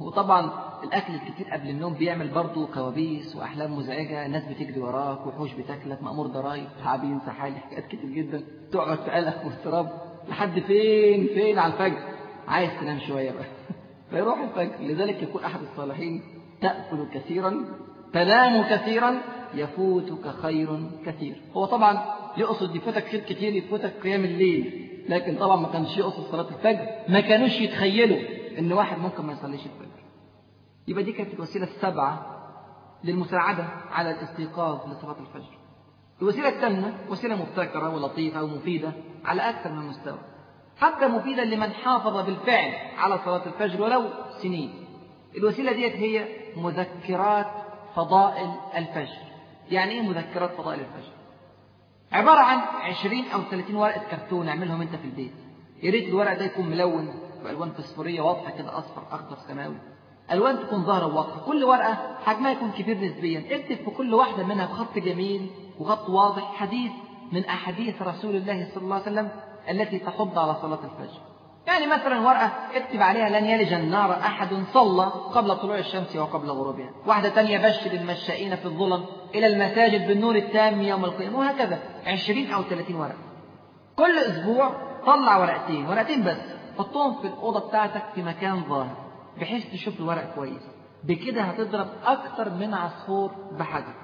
[0.00, 0.50] وطبعا
[0.84, 6.26] الأكل الكتير قبل النوم بيعمل برضه كوابيس وأحلام مزعجة ناس بتجري وراك وحوش بتاكلك مأمور
[6.26, 8.42] ضرايب تعابين سحالي حاجات كتير جدا.
[8.72, 9.90] تقعد في قلق واضطراب
[10.28, 12.02] لحد فين فين على الفجر؟
[12.48, 13.44] عايز تنام شوية بقى.
[14.10, 14.80] فيروح الفجر.
[14.80, 17.64] لذلك يقول أحد الصالحين تأكل كثيرا
[18.12, 19.20] تنام كثيرا
[19.54, 21.42] يفوتك خير كثير.
[21.56, 22.04] هو طبعا
[22.36, 24.86] يقصد يفوتك خير كتير يفوتك قيام الليل.
[25.08, 26.86] لكن طبعا ما كانش يقصد صلاة الفجر.
[27.08, 28.18] ما كانوش يتخيلوا
[28.58, 30.00] إن واحد ممكن ما يصليش الفجر.
[30.88, 32.26] يبقى دي كانت الوسيلة السبعة
[33.04, 35.58] للمساعدة على الاستيقاظ لصلاة الفجر.
[36.22, 38.92] الوسيلة الثامنة وسيلة مبتكرة ولطيفة ومفيدة
[39.24, 40.18] على أكثر من مستوى.
[40.76, 44.02] حتى مفيدة لمن حافظ بالفعل على صلاة الفجر ولو
[44.42, 44.70] سنين.
[45.36, 47.46] الوسيلة ديت هي مذكرات
[47.96, 49.18] فضائل الفجر.
[49.70, 51.12] يعني إيه مذكرات فضائل الفجر؟
[52.12, 55.32] عبارة عن 20 أو 30 ورقة كرتون اعملهم أنت في البيت.
[55.82, 59.76] يا ريت الورق ده يكون ملون بألوان فسفورية واضحة كده أصفر أخضر سماوي.
[60.32, 61.40] ألوان تكون ظاهرة وواضحة.
[61.40, 63.56] كل ورقة حجمها يكون كبير نسبيا.
[63.56, 66.92] اكتب في كل واحدة منها بخط جميل وخط واضح حديث
[67.32, 69.30] من أحاديث رسول الله صلى الله عليه وسلم
[69.70, 71.20] التي تحض على صلاة الفجر.
[71.66, 76.90] يعني مثلا ورقة اكتب عليها لن يلج النار أحد صلى قبل طلوع الشمس وقبل غروبها.
[77.06, 79.04] واحدة تانية بشر المشائين في الظلم
[79.34, 81.78] إلى المساجد بالنور التام يوم القيامة وهكذا.
[82.06, 83.18] عشرين أو ثلاثين ورقة.
[83.96, 84.72] كل أسبوع
[85.06, 86.40] طلع ورقتين ورقتين بس.
[86.78, 88.96] حطهم في الأوضة بتاعتك في مكان ظاهر
[89.40, 90.62] بحيث تشوف الورق كويس.
[91.04, 93.94] بكده هتضرب أكتر من عصفور بحجر.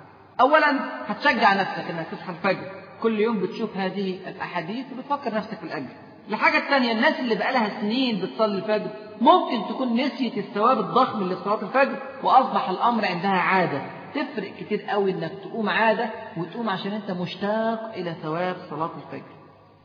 [0.41, 0.77] أولا
[1.07, 2.71] هتشجع نفسك إنك تصحى الفجر.
[3.03, 6.06] كل يوم بتشوف هذه الأحاديث وبتفكر نفسك في الأجر.
[6.29, 11.43] الحاجة الثانية الناس اللي بقالها سنين بتصلي الفجر ممكن تكون نسيت الثواب الضخم اللي في
[11.45, 13.83] صلاة الفجر وأصبح الأمر عندها عادة.
[14.15, 19.31] تفرق كتير قوي إنك تقوم عادة وتقوم عشان أنت مشتاق إلى ثواب صلاة الفجر.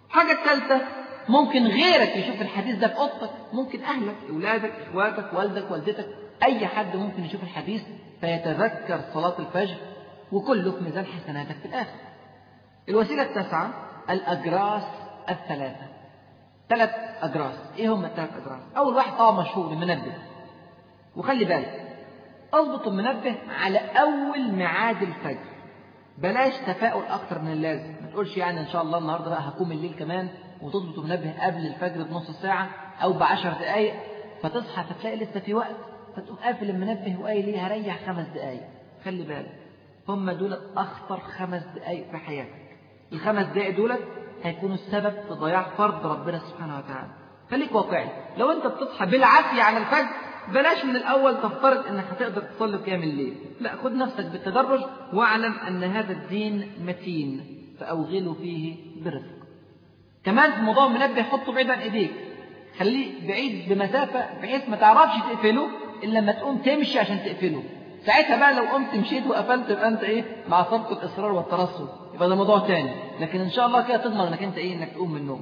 [0.10, 0.82] الحاجة الثالثة
[1.30, 6.08] ممكن غيرك يشوف الحديث ده في أوضتك ممكن أهلك أولادك إخواتك والدك والدتك
[6.44, 7.82] أي حد ممكن يشوف الحديث
[8.22, 9.76] فيتذكر صلاة الفجر
[10.32, 12.00] وكله في ميزان حسناتك في الآخر.
[12.90, 13.74] الوسيلة التاسعة
[14.10, 14.84] الأجراس
[15.30, 15.91] الثلاثة.
[16.72, 16.90] ثلاث
[17.22, 20.14] أجراس إيه هم الثلاث أجراس أول واحد طبعا مشهور المنبه.
[21.16, 21.98] وخلي بالك
[22.54, 25.46] أضبط المنبه على أول ميعاد الفجر.
[26.18, 27.94] بلاش تفاؤل أكتر من اللازم.
[28.02, 30.30] ما تقولش يعني إن شاء الله النهاردة بقى هقوم الليل كمان
[30.62, 32.70] وتضبط المنبه قبل الفجر بنص ساعة
[33.04, 33.94] أو بعشر دقايق.
[34.44, 35.76] فتصحى فتلاقي لسه في وقت
[36.16, 38.64] فتقوم قافل المنبه وقايل ليه هريح خمس دقايق.
[39.06, 39.52] خلي بالك
[40.10, 42.62] هم دول أخطر خمس دقايق في حياتك.
[43.14, 43.98] الخمس دقايق دول
[44.44, 47.12] هيكونوا السبب في ضياع فرض ربنا سبحانه وتعالى.
[47.52, 48.10] خليك واقعي.
[48.38, 50.10] لو انت بتصحى بالعافية على الفجر
[50.54, 53.36] بلاش من الأول تفترض أنك هتقدر تصلي قيام الليل.
[53.60, 54.82] لا خد نفسك بالتدرج
[55.14, 59.42] واعلم أن هذا الدين متين فأوغلوا فيه برفق
[60.24, 62.12] كمان في موضوع المنبه حطه بعيد عن إيديك.
[62.80, 65.68] خليه بعيد بمسافة بحيث ما تعرفش تقفله
[66.04, 67.64] إلا لما تقوم تمشي عشان تقفله.
[68.06, 71.90] ساعتها بقى لو قمت مشيت وقفلت يبقى انت إيه؟ مع سبق الإصرار والترصد.
[72.14, 72.92] يبقى ده موضوع تاني.
[73.20, 75.42] لكن إن شاء الله كده تضمن إنك أنت إيه؟ إنك تقوم من النوم.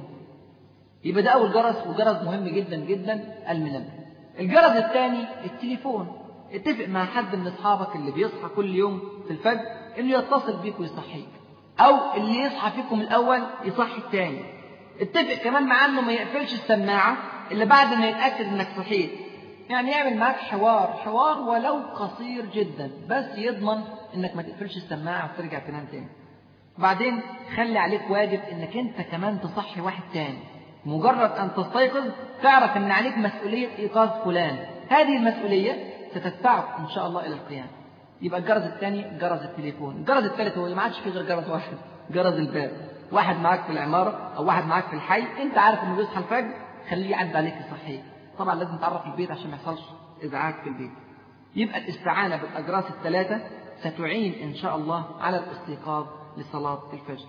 [1.04, 3.90] يبقى ده أول جرس وجرس مهم جدا جدا المنبه.
[4.38, 6.16] الجرس الثاني التليفون.
[6.52, 9.60] اتفق مع حد من أصحابك اللي بيصحى كل يوم في الفجر
[9.98, 11.28] إنه يتصل بيك ويصحيك.
[11.80, 14.44] أو اللي يصحى فيكم الأول يصحي الثاني
[15.00, 17.16] اتفق كمان معاه إنه ما يقفلش السماعة
[17.50, 19.10] إلا بعد ما يتأكد إنك صحيت.
[19.70, 23.82] يعني يعمل معاك حوار حوار ولو قصير جدا بس يضمن
[24.14, 26.08] إنك ما تقفلش السماعة وترجع تنام تاني.
[26.78, 27.20] بعدين
[27.56, 30.38] خلي عليك واجب إنك أنت كمان تصحي واحد تاني.
[30.86, 32.10] مجرد أن تستيقظ
[32.42, 34.58] تعرف إن عليك مسؤولية إيقاظ فلان.
[34.88, 37.66] هذه المسؤولية ستدفعك إن شاء الله إلى القيام.
[38.22, 39.96] يبقى الجرس الثاني جرس التليفون.
[39.96, 41.72] الجرس الثالث هو ما عادش فيه غير جرس واحد
[42.10, 42.70] جرس الباب.
[43.12, 45.42] واحد معاك في العمارة أو واحد معاك في الحي.
[45.42, 46.54] أنت عارف إنه بيصحى الفجر
[46.90, 48.02] خليه يعدي عليك يصحيك.
[48.40, 49.80] طبعا لازم تعرف البيت عشان ما يحصلش
[50.24, 50.90] إزعاج في البيت.
[51.56, 53.40] يبقى الاستعانة بالاجراس الثلاثة
[53.80, 57.26] ستعين إن شاء الله على الاستيقاظ لصلاة الفجر.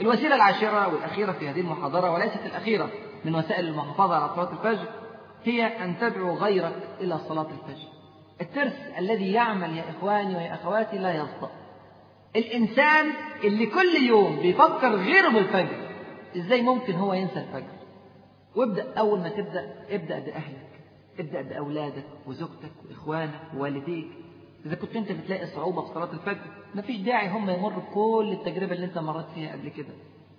[0.00, 2.88] الوسيلة العاشرة والأخيرة في هذه المحاضرة وليست الأخيرة
[3.24, 4.88] من وسائل المحافظة على صلاة الفجر
[5.44, 7.88] هي أن تدعو غيرك إلى صلاة الفجر.
[8.40, 11.50] الترس الذي يعمل يا إخواني ويا أخواتي لا يصدق
[12.36, 13.06] الإنسان
[13.44, 15.88] اللي كل يوم بيفكر غيره بالفجر
[16.36, 17.73] إزاي ممكن هو ينسى الفجر؟
[18.56, 20.68] وابدأ أول ما تبدأ ابدأ بأهلك
[21.20, 24.06] ابدأ بأولادك وزوجتك وإخوانك ووالديك.
[24.66, 26.40] إذا كنت أنت بتلاقي صعوبة في صلاة الفجر
[26.74, 29.94] مفيش داعي هم يمروا بكل التجربة اللي أنت مريت فيها قبل كده.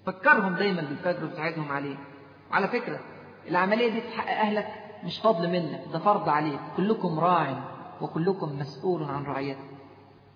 [0.05, 1.95] فكرهم دايما بالفجر وساعدهم عليه.
[2.51, 2.99] وعلى فكرة
[3.47, 4.67] العملية دي حق أهلك
[5.03, 6.59] مش فضل منك ده فرض عليك.
[6.77, 7.57] كلكم راع
[8.01, 9.63] وكلكم مسؤول عن رعيته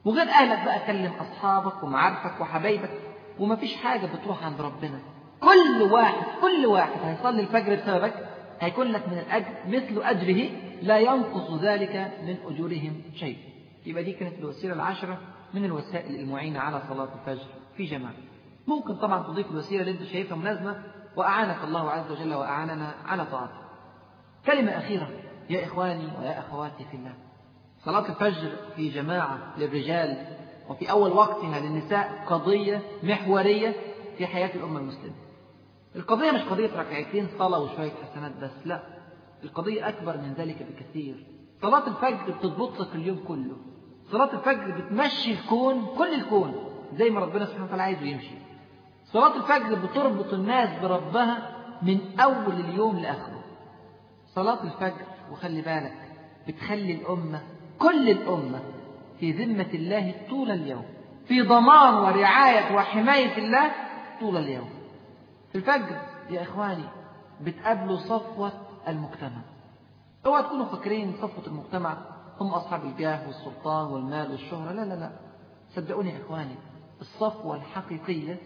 [0.06, 3.00] وغير أهلك بقى كلم أصحابك ومعارفك وحبايبك
[3.40, 5.00] ومفيش حاجة بتروح عند ربنا.
[5.42, 8.14] كل واحد كل واحد هيصلي الفجر بسببك
[8.60, 10.50] هيكون لك من الأجر مثل أجره
[10.82, 13.38] لا ينقص ذلك من أجورهم شيء.
[13.86, 15.18] يبقى دي كانت الوسيلة العشرة
[15.54, 17.46] من الوسائل المعينة على صلاة الفجر
[17.78, 18.14] في جماعة.
[18.68, 20.76] ممكن طبعا تضيف الوسيلة اللي انت شايفها مناسبة
[21.16, 23.60] وأعانك الله عز وجل وأعاننا على طاعته.
[24.46, 25.10] كلمة أخيرة.
[25.50, 27.14] يا إخواني ويا أخواتي في الله.
[27.86, 30.28] صلاة الفجر في جماعة للرجال
[30.70, 33.76] وفي أول وقتها للنساء قضية محورية
[34.18, 35.14] في حياة الأمة المسلمة.
[36.00, 38.84] القضية مش قضية ركعتين صلاة وشوية حسنات بس لا.
[39.44, 41.26] القضية أكبر من ذلك بكثير.
[41.62, 43.58] صلاة الفجر بتضبط لك اليوم كله.
[44.12, 46.56] صلاة الفجر بتمشي الكون كل الكون
[46.94, 48.36] زي ما ربنا سبحانه وتعالى عايزه يمشي.
[49.06, 53.44] صلاة الفجر بتربط الناس بربها من أول اليوم لآخره.
[54.28, 55.94] صلاة الفجر وخلي بالك
[56.48, 57.42] بتخلي الأمة
[57.80, 58.60] كل الأمة
[59.20, 60.86] في ذمة الله طول اليوم.
[61.28, 63.72] في ضمان ورعاية وحماية الله
[64.20, 64.79] طول اليوم.
[65.52, 66.86] في الفجر يا إخواني
[67.42, 68.52] بتقابلوا صفوة
[68.88, 69.42] المجتمع.
[70.26, 71.98] أوعى تكونوا فاكرين صفوة المجتمع
[72.40, 74.72] هم أصحاب الجاه والسلطان والمال والشهرة.
[74.72, 75.12] لا لا لا.
[75.70, 76.56] صدقوني يا إخواني
[77.02, 78.38] الصفوة الحقيقية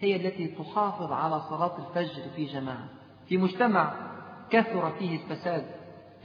[0.00, 2.88] هي التي تحافظ على صلاة الفجر في جماعة.
[3.28, 3.92] في مجتمع
[4.50, 5.66] كثر فيه الفساد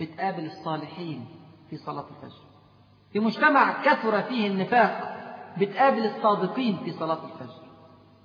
[0.02, 1.26] بتقابل الصالحين
[1.70, 2.42] في صلاة الفجر.
[3.14, 5.18] في مجتمع كثر فيه النفاق
[5.58, 7.71] بتقابل الصادقين في صلاة الفجر.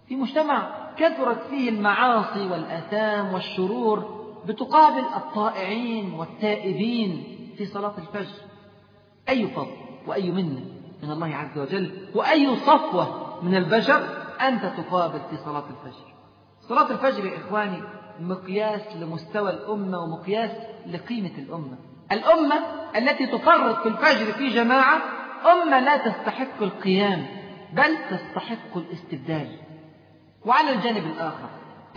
[0.08, 7.24] في مجتمع كثرت فيه المعاصي والآثام والشرور بتقابل الطائعين والتائبين
[7.58, 8.34] في صلاة الفجر.
[9.28, 9.76] أي فضل
[10.06, 10.60] وأي منة
[11.02, 14.02] من الله عز وجل وأي صفوة من البشر
[14.40, 16.04] أنت تقابل في صلاة الفجر.
[16.60, 17.82] صلاة الفجر يا إخواني
[18.20, 20.50] مقياس لمستوى الأمة ومقياس
[20.86, 21.78] لقيمة الأمة.
[22.12, 22.54] الأمة
[22.96, 25.02] التي تفرط في الفجر في جماعة
[25.52, 27.26] أمة لا تستحق القيام
[27.72, 29.65] بل تستحق الاستبدال.
[30.46, 31.48] وعلى الجانب الآخر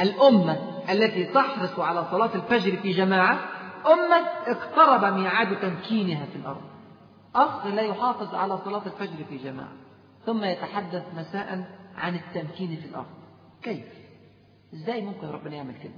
[0.02, 0.58] الأمة
[0.92, 3.40] التي تحرص على صلاة الفجر في جماعة
[3.88, 6.62] أمة اقترب ميعاد تمكينها في الأرض
[7.36, 9.72] أخ لا يحافظ على صلاة الفجر في جماعة
[10.26, 11.66] ثم يتحدث مساء
[11.98, 13.06] عن التمكين في الأرض
[13.64, 13.86] كيف؟
[14.74, 15.94] إزاي ممكن ربنا يعمل كده؟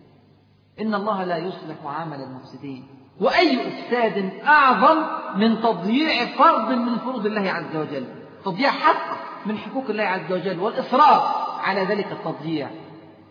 [0.82, 2.88] إن الله لا يصلح عمل المفسدين
[3.20, 4.97] وأي إفساد أعظم
[5.39, 8.06] من تضييع فرض من فروض الله عز وجل
[8.45, 12.70] تضييع حق من حقوق الله عز وجل والإصرار على ذلك التضييع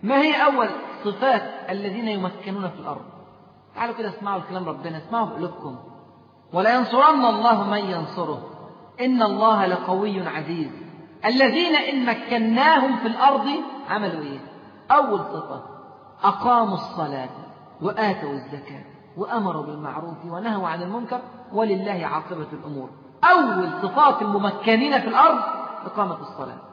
[0.02, 0.68] ما هي أول
[1.04, 3.02] صفات الذين يمكنون في الأرض؟
[3.74, 5.76] تعالوا كده اسمعوا الكلام ربنا اسمعوا بقلوبكم.
[6.52, 8.42] ولا ينصرن الله من ينصره.
[9.00, 10.70] إن الله لقوي عزيز.
[11.24, 13.46] الذين إن مكناهم في الأرض
[13.90, 14.38] عملوا إيه؟
[14.90, 15.62] أول صفة
[16.22, 17.28] أقاموا الصلاة
[17.82, 18.84] وآتوا الزكاة
[19.16, 21.20] وأمروا بالمعروف ونهوا عن المنكر
[21.52, 22.90] ولله عاقبة الأمور.
[23.24, 25.40] أول صفات الممكنين في الأرض
[25.86, 26.69] إقامة الصلاة.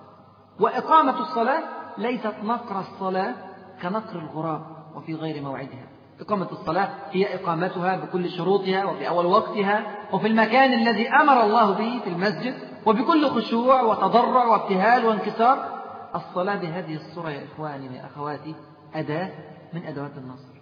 [0.60, 1.64] وإقامة الصلاة
[1.98, 3.36] ليست نقر الصلاة
[3.82, 4.62] كنقر الغراب
[4.96, 5.88] وفي غير موعدها.
[6.22, 12.00] إقامة الصلاة هي إقامتها بكل شروطها وفي أول وقتها وفي المكان الذي أمر الله به
[12.04, 12.54] في المسجد
[12.86, 15.78] وبكل خشوع وتضرع وابتهال وانكسار.
[16.16, 18.56] الصلاة بهذه الصورة يا إخواني ويا أخواتي
[18.96, 19.30] أداة
[19.74, 20.58] من أدوات النصر.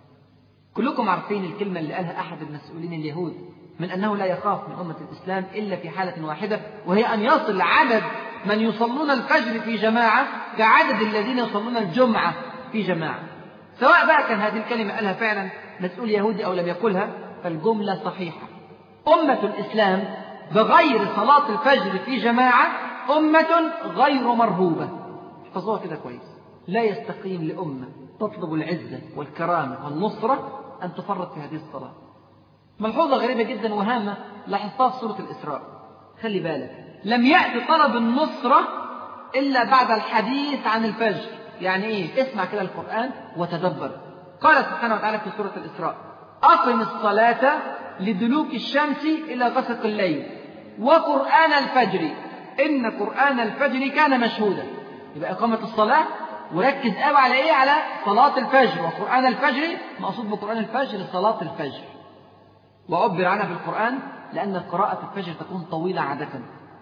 [0.74, 3.34] كلكم عارفين الكلمة اللي قالها أحد المسؤولين اليهود
[3.80, 8.04] من أنه لا يخاف من أمة الإسلام إلا في حالة واحدة وهي أن يصل عدد
[8.48, 10.28] من يصلون الفجر في جماعة
[10.58, 12.34] كعدد الذين يصلون الجمعة
[12.72, 13.20] في جماعة.
[13.80, 17.10] سواء بقى كان هذه الكلمة قالها فعلا مسؤول يهودي أو لم يقلها
[17.44, 18.48] فالجملة صحيحة.
[19.08, 20.04] أمة الإسلام
[20.56, 22.68] بغير صلاة الفجر في جماعة
[23.18, 24.90] أمة غير مرهوبة.
[25.48, 26.36] احفظوها كده كويس.
[26.68, 27.88] لا يستقيم لأمة
[28.20, 31.94] تطلب العزة والكرامة والنصرة أن تفرط في هذه الصلاة.
[32.80, 34.18] ملحوظة غريبة جدا وهامة
[34.48, 35.62] لاحظتها في سورة الإسراء.
[36.22, 38.60] خلي بالك لم يأتي طلب النصرة
[39.36, 41.30] إلا بعد الحديث عن الفجر.
[41.62, 43.92] يعني إيه؟ اسمع كده القرآن وتدبر.
[44.42, 45.96] قال سبحانه وتعالى في سورة الإسراء
[46.44, 47.58] أقم الصلاة
[48.00, 50.30] لدلوك الشمس إلى غسق الليل
[50.80, 52.10] وقرآن الفجر.
[52.66, 54.64] إن قرآن الفجر كان مشهودا.
[55.16, 56.06] يبقى إقامة الصلاة
[56.54, 57.72] وركز قوي على إيه؟ على
[58.06, 58.82] صلاة الفجر.
[58.84, 61.82] وقرآن الفجر مقصود بقرآن الفجر صلاة الفجر.
[62.90, 64.00] وعبر عنها في القرآن
[64.34, 66.30] لأن قراءة الفجر تكون طويلة عادة.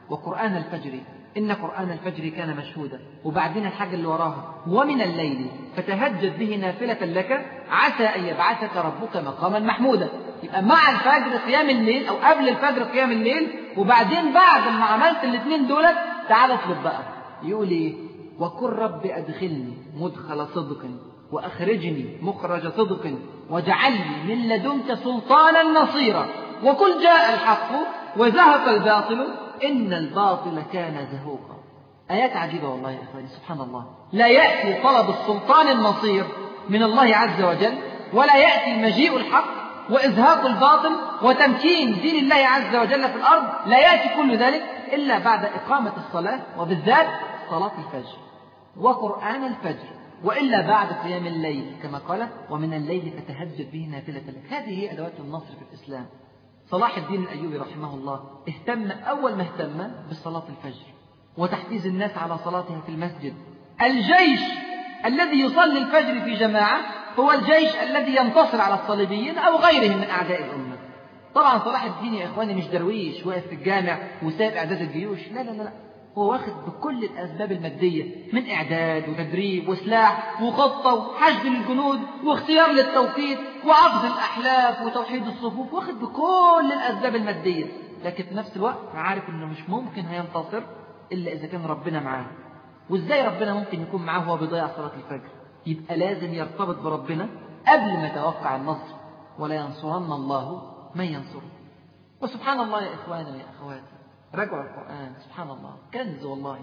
[0.10, 1.00] وقرآن الفجر.
[1.38, 3.00] إن قرآن الفجر كان مشهودا.
[3.24, 9.60] وبعدين الحاجة اللي وراها ومن الليل فتهجد به نافلة لك عسى أن يبعثك ربك مقاما
[9.60, 10.10] محمودا.
[10.44, 13.48] يبقى مع الفجر قيام الليل أو قبل الفجر قيام الليل
[13.78, 15.96] وبعدين بعد ما عملت الاثنين دولت
[16.30, 17.04] تعال اطلب بقى.
[17.44, 17.94] يقول إيه؟
[18.40, 20.86] وقل رب أدخلني مدخل صدق
[21.32, 23.14] وأخرجني مخرج صدق
[23.50, 26.26] واجعل لي من لدنك سلطانا نصيرا.
[26.64, 27.70] وقل جاء الحق
[28.18, 29.28] وزهق الباطل
[29.64, 31.58] إن الباطل كان زهوقا.
[32.12, 33.86] آيات عجيبة والله يا إخواني سبحان الله.
[34.12, 36.26] لا يأتي طلب السلطان النصير
[36.70, 37.74] من الله عز وجل
[38.14, 43.44] ولا يأتي مجيء الحق وإزهاق الباطل وتمكين دين الله عز وجل في الأرض.
[43.66, 47.08] لا يأتي كل ذلك إلا بعد إقامة الصلاة وبالذات
[47.50, 48.18] صلاة الفجر
[48.78, 49.88] وقرآن الفجر
[50.24, 55.20] وإلا بعد قيام الليل كما قال ومن الليل فتهجد به نافلة لك هذه هي أدوات
[55.20, 56.06] النصر في الإسلام.
[56.74, 58.20] صلاح الدين الأيوبي رحمه الله
[58.50, 60.86] اهتم أول ما اهتم بصلاة الفجر
[61.38, 63.34] وتحفيز الناس على صلاتها في المسجد.
[63.82, 64.40] الجيش
[65.06, 66.80] الذي يصلي الفجر في جماعة
[67.20, 70.78] هو الجيش الذي ينتصر على الصليبيين أو غيرهم من أعداء الأمة.
[71.36, 75.20] طبعا صلاح الدين يا إخواني مش درويش واقف في الجامع وسائب إعداد الجيوش.
[75.28, 75.72] لا لا, لا.
[76.18, 84.06] هو واخد بكل الأسباب المادية من إعداد وتدريب وسلاح وخطة وحشد للجنود واختيار للتوقيت وعقد
[84.06, 87.66] الأحلاف وتوحيد الصفوف واخد بكل الأسباب المادية.
[88.04, 90.62] لكن في نفس الوقت عارف إنه مش ممكن هينتصر
[91.12, 92.26] إلا إذا كان ربنا معاه.
[92.90, 95.30] وإزاي ربنا ممكن يكون معاه وهو بيضيع صلاة الفجر؟
[95.66, 97.30] يبقى لازم يرتبط بربنا
[97.68, 98.96] قبل ما يتوقع النصر.
[99.40, 101.52] ولا ينصرن الله من ينصره.
[102.22, 103.93] وسبحان الله يا إخواني يا أخواتي.
[104.36, 105.78] راجعوا القرآن سبحان الله.
[105.94, 106.60] كنز والله.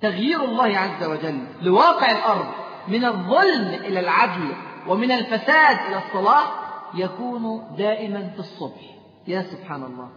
[0.00, 2.46] تغيير الله عز وجل لواقع الأرض
[2.88, 4.54] من الظلم إلى العدل
[4.88, 6.60] ومن الفساد إلى الصلاح
[6.94, 8.80] يكون دائما في الصبح.
[9.28, 10.08] يا سبحان الله.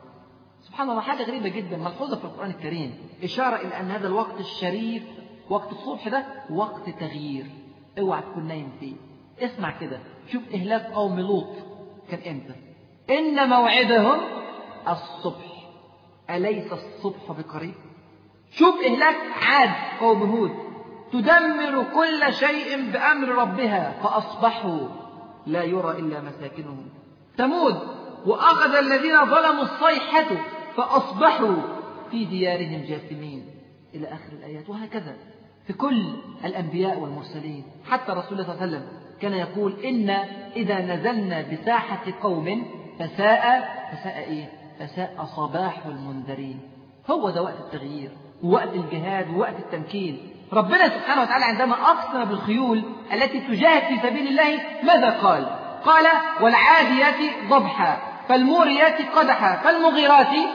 [0.61, 1.77] سبحان الله حاجة غريبة جدا.
[1.77, 2.97] ملحوظة في القرآن الكريم.
[3.23, 5.03] إشارة إلى أن هذا الوقت الشريف
[5.49, 7.45] وقت الصبح ده وقت تغيير.
[7.99, 8.95] اوعى تكون نايم فيه.
[9.39, 9.99] اسمع كده.
[10.31, 11.55] شوف إهلاك قوم لوط.
[12.11, 12.55] كان إمتى؟
[13.09, 14.19] إن موعدهم
[14.87, 15.52] الصبح.
[16.29, 17.73] أليس الصبح بقريب؟
[18.51, 20.51] شوف إهلاك عاد قوم هود
[21.11, 24.87] تدمر كل شيء بأمر ربها فأصبحوا
[25.47, 26.89] لا يرى إلا مساكنهم.
[27.37, 27.77] ثمود
[28.25, 30.35] وأخذ الذين ظلموا الصيحة
[30.77, 31.55] فأصبحوا
[32.11, 33.45] في ديارهم جاثمين.
[33.95, 35.15] إلى آخر الآيات وهكذا
[35.67, 36.13] في كل
[36.45, 37.63] الأنبياء والمرسلين.
[37.89, 38.87] حتى رسول الله صلى الله عليه وسلم
[39.21, 40.09] كان يقول إن
[40.55, 42.65] إذا نزلنا بساحة قوم
[42.99, 46.59] فساء فساء إيه؟ فساء صباح المنذرين.
[47.11, 48.11] هو ده وقت التغيير
[48.43, 50.29] ووقت الجهاد ووقت التمكين.
[50.53, 55.45] ربنا سبحانه وتعالى عندما أقسم بالخيول التي تجاهد في سبيل الله ماذا قال؟
[55.85, 56.05] قال
[56.41, 57.97] والعاديات ضبحا
[58.29, 60.49] فالموريات قدحا فالمغيرات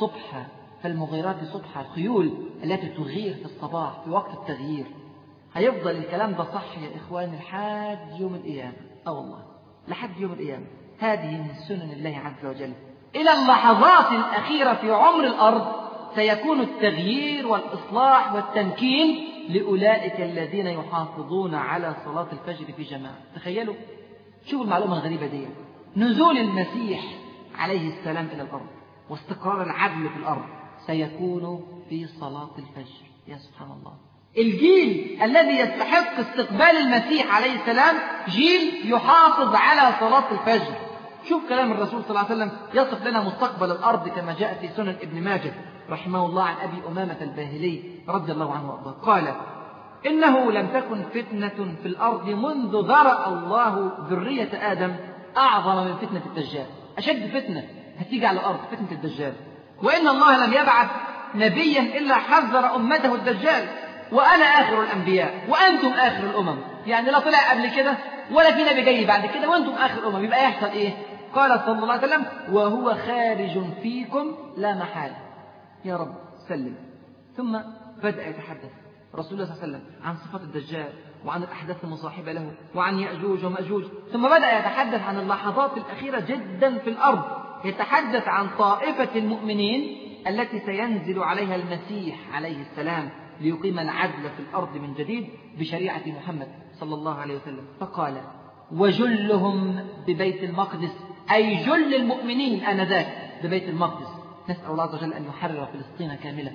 [0.00, 0.46] صبحا.
[0.82, 4.86] فالمغيرات صبحا الخيول التي تغير في الصباح في وقت التغيير.
[5.54, 9.42] هيفضل الكلام ده صح يا إخواني لحد يوم القيامة؟ أه والله
[9.88, 10.66] لحد يوم القيامة.
[10.98, 12.72] هذه من سنن الله عز وجل.
[13.16, 15.80] إلى اللحظات الأخيرة في عمر الأرض
[16.14, 23.18] سيكون التغيير والإصلاح والتمكين لأولئك الذين يحافظون على صلاة الفجر في جماعة.
[23.36, 23.74] تخيلوا
[24.46, 25.46] شوفوا المعلومة الغريبة دي.
[25.96, 27.00] نزول المسيح
[27.58, 28.66] عليه السلام إلى الأرض
[29.10, 30.44] واستقرار العدل في الأرض
[30.86, 32.96] سيكون في صلاة الفجر.
[33.28, 33.92] يا سبحان الله.
[34.38, 37.96] الجيل الذي يستحق استقبال المسيح عليه السلام
[38.28, 40.89] جيل يحافظ على صلاة الفجر.
[41.30, 44.96] شوف كلام الرسول صلى الله عليه وسلم يصف لنا مستقبل الأرض كما جاء في سنن
[45.02, 45.52] ابن ماجه
[45.90, 48.92] رحمه الله عن أبي أمامة الباهلي رضي الله عنه وأرضاه.
[48.92, 49.34] قال
[50.06, 54.96] إنه لم تكن فتنة في الأرض منذ ذرأ الله ذرية آدم
[55.36, 56.66] أعظم من فتنة الدجال.
[56.98, 57.64] أشد فتنة
[57.98, 59.32] هتيجي على الأرض فتنة الدجال.
[59.82, 60.88] وإن الله لم يبعث
[61.34, 63.68] نبيا إلا حذر أمته الدجال.
[64.12, 66.56] وأنا آخر الأنبياء وأنتم آخر الأمم.
[66.86, 67.94] يعني لا طلع قبل كده
[68.32, 70.24] ولا في نبي جاي بعد كده وأنتم آخر الأمم.
[70.24, 70.92] يبقى يحصل إيه؟
[71.34, 75.16] قال صلى الله عليه وسلم وهو خارج فيكم لا محالة.
[75.84, 76.14] يا رب
[76.48, 76.74] سلم.
[77.36, 77.58] ثم
[78.02, 78.70] بدأ يتحدث.
[79.14, 80.88] رسول الله صلى الله عليه وسلم عن صفات الدجال
[81.26, 83.84] وعن الأحداث المصاحبة له وعن يأجوج ومأجوج.
[84.12, 87.22] ثم بدأ يتحدث عن اللحظات الأخيرة جدا في الأرض.
[87.64, 93.10] يتحدث عن طائفة المؤمنين التي سينزل عليها المسيح عليه السلام
[93.40, 95.28] ليقيم العدل في الأرض من جديد
[95.58, 96.48] بشريعة محمد
[96.80, 97.64] صلى الله عليه وسلم.
[97.80, 98.20] فقال
[98.72, 100.96] وجلهم ببيت المقدس
[101.32, 103.06] أي جل المؤمنين آنذاك
[103.42, 104.08] ببيت المقدس.
[104.48, 106.52] نسأل الله عز وجل أن يحرر فلسطين كاملة.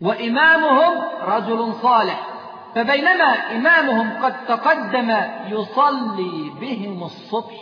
[0.00, 0.92] وإمامهم
[1.22, 2.26] رجل صالح.
[2.74, 5.16] فبينما إمامهم قد تقدم
[5.48, 7.54] يصلي بهم الصبح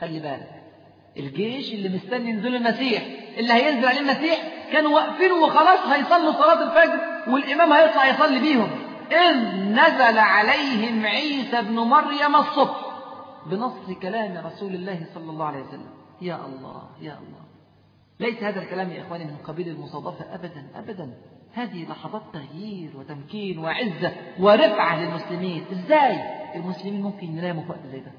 [0.00, 0.50] خلي بالك.
[1.16, 3.02] الجيش اللي مستني نزول المسيح
[3.38, 4.38] اللي هينزل عليه المسيح
[4.72, 7.00] كانوا واقفين وخلاص هيصلوا صلاة الفجر
[7.32, 8.70] والإمام هيطلع يصلي بيهم.
[9.12, 12.89] إذ نزل عليهم عيسى ابن مريم الصبح.
[13.46, 15.90] بنص كلام رسول الله صلى الله عليه وسلم.
[16.20, 17.44] يا الله يا الله.
[18.20, 21.14] ليس هذا الكلام يا إخواني من قبيل المصادفة أبدا أبدا.
[21.52, 25.64] هذه لحظات تغيير وتمكين وعزة ورفعة للمسلمين.
[25.72, 28.12] إزاي؟ المسلمين ممكن يناموا في وقت زي ده.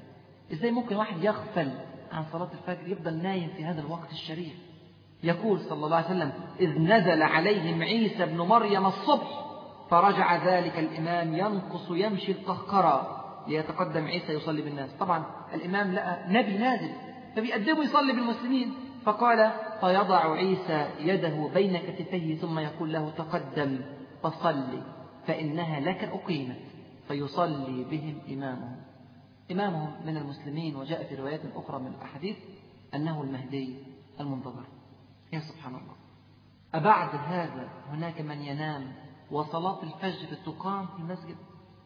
[0.52, 1.70] إزاي ممكن واحد يغفل
[2.12, 4.54] عن صلاة الفجر يفضل نايم في هذا الوقت الشريف؟
[5.22, 9.44] يقول صلى الله عليه وسلم إذ نزل عليهم عيسى ابن مريم الصبح
[9.90, 13.21] فرجع ذلك الإمام ينقص يمشي القهقرى.
[13.48, 14.90] ليتقدم عيسى يصلي بالناس.
[15.00, 15.24] طبعا
[15.54, 16.92] الإمام لقى نبي نازل
[17.36, 18.74] فبيقدمه يصلي بالمسلمين.
[19.04, 23.80] فقال فيضع عيسى يده بين كتفيه ثم يقول له تقدم
[24.22, 24.82] فصل
[25.26, 26.60] فإنها لك أقيمت.
[27.08, 28.76] فيصلي بهم إمامهم.
[29.50, 32.36] إمامهم من المسلمين وجاء في روايات أخرى من الأحاديث
[32.94, 33.76] أنه المهدي
[34.20, 34.64] المنتظر.
[35.32, 35.94] يا سبحان الله.
[36.74, 38.92] أبعد هذا هناك من ينام
[39.30, 41.36] وصلاة الفجر تقام في المسجد؟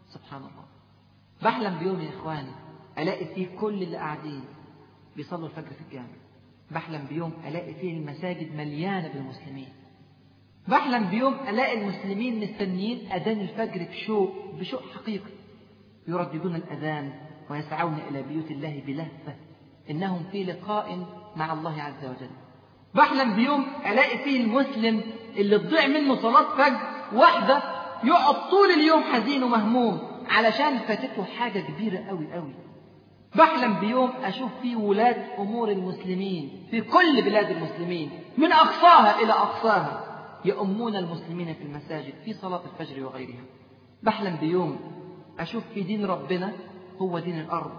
[0.08, 0.65] سبحان الله.
[1.42, 2.50] بحلم بيوم يا إخواني
[2.98, 4.44] ألاقي فيه كل اللي قاعدين
[5.16, 6.16] بيصلوا الفجر في الجامع.
[6.70, 9.68] بحلم بيوم ألاقي فيه المساجد مليانة بالمسلمين.
[10.68, 15.30] بحلم بيوم ألاقي المسلمين مستنيين أذان الفجر بشوق بشوق حقيقي.
[16.08, 17.12] يرددون الأذان
[17.50, 19.34] ويسعون إلى بيوت الله بلهفة
[19.90, 21.06] إنهم في لقاء
[21.36, 22.30] مع الله عز وجل.
[22.94, 25.02] بحلم بيوم ألاقي فيه المسلم
[25.36, 26.80] اللي تضيع منه صلاة فجر
[27.18, 27.62] واحدة
[28.04, 30.15] يقعد طول اليوم حزين ومهموم.
[30.30, 32.54] علشان فاتته حاجة كبيرة قوي قوي.
[33.34, 40.02] بحلم بيوم أشوف فيه ولاة أمور المسلمين في كل بلاد المسلمين من أقصاها إلى أقصاها
[40.44, 43.44] يؤمون المسلمين في المساجد في صلاة الفجر وغيرها.
[44.02, 44.78] بحلم بيوم
[45.38, 46.52] أشوف في دين ربنا
[46.98, 47.72] هو دين الأرض.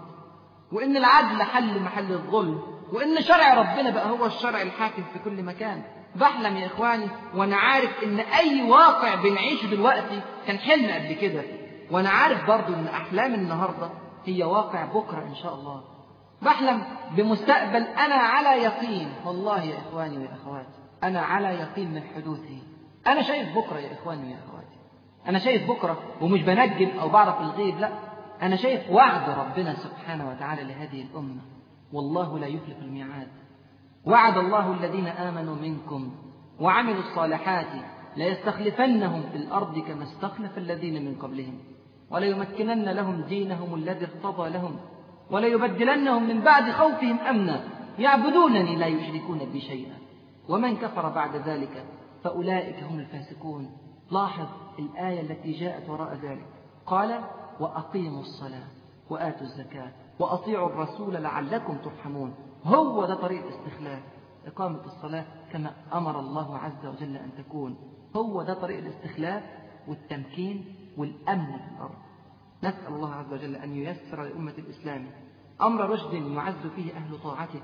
[0.72, 5.82] وإن العدل حل محل الظلم وإن شرع ربنا بقى هو الشرع الحاكم في كل مكان.
[6.16, 11.42] بحلم يا إخواني وأنا عارف إن أي واقع بنعيشه دلوقتي كان حلم قبل كده.
[11.90, 13.90] وأنا عارف برضو إن أحلام النهاردة
[14.24, 15.84] هي واقع بكرة إن شاء الله.
[16.42, 16.82] بحلم
[17.16, 19.08] بمستقبل أنا على يقين.
[19.26, 22.62] والله يا إخواني ويا أخواتي أنا على يقين من حدوثه.
[23.06, 24.78] أنا شايف بكرة يا إخواني يا أخواتي.
[25.26, 27.90] أنا شايف بكرة ومش بنجم أو بعرف الغيب لا.
[28.42, 31.40] أنا شايف وعد ربنا سبحانه وتعالى لهذه الأمة.
[31.92, 33.28] والله لا يخلف الميعاد.
[34.04, 36.14] وعد الله الذين آمنوا منكم
[36.60, 37.66] وعملوا الصالحات
[38.16, 41.58] ليستخلفنهم في الأرض كما استخلف الذين من قبلهم.
[42.10, 44.76] وليمكنن لهم دينهم الذي ارتضى لهم
[45.30, 47.64] وليبدلنهم من بعد خوفهم أمنا.
[47.98, 49.94] يعبدونني لا يشركون بي شيئا.
[50.48, 51.84] ومن كفر بعد ذلك
[52.24, 53.70] فأولئك هم الفاسقون.
[54.10, 54.46] لاحظ
[54.78, 56.46] الآية التي جاءت وراء ذلك.
[56.86, 57.20] قال
[57.60, 58.68] وأقيموا الصلاة
[59.10, 62.34] وآتوا الزكاة وأطيعوا الرسول لعلكم ترحمون.
[62.64, 64.02] هو ده طريق الاستخلاف.
[64.46, 67.76] إقامة الصلاة كما أمر الله عز وجل أن تكون.
[68.16, 69.42] هو ده طريق الاستخلاف
[69.88, 71.94] والتمكين والأمن في الأرض.
[72.64, 75.10] نسأل الله عز وجل أن ييسر لأمة الإسلام
[75.62, 77.60] أمر رشد يعز فيه أهل طاعته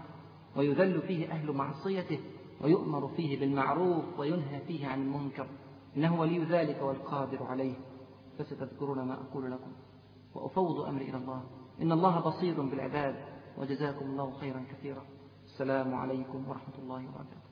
[0.57, 2.21] ويذل فيه أهل معصيته
[2.61, 5.47] ويؤمر فيه بالمعروف وينهى فيه عن المنكر.
[5.97, 7.75] إنه ولي ذلك والقادر عليه.
[8.39, 9.73] فستذكرون ما أقول لكم.
[10.35, 11.45] وأفوض أمري إلى الله.
[11.83, 13.17] إن الله بصير بالعباد.
[13.59, 15.05] وجزاكم الله خيرا كثيرا.
[15.45, 17.44] السلام عليكم ورحمة الله وبركاته.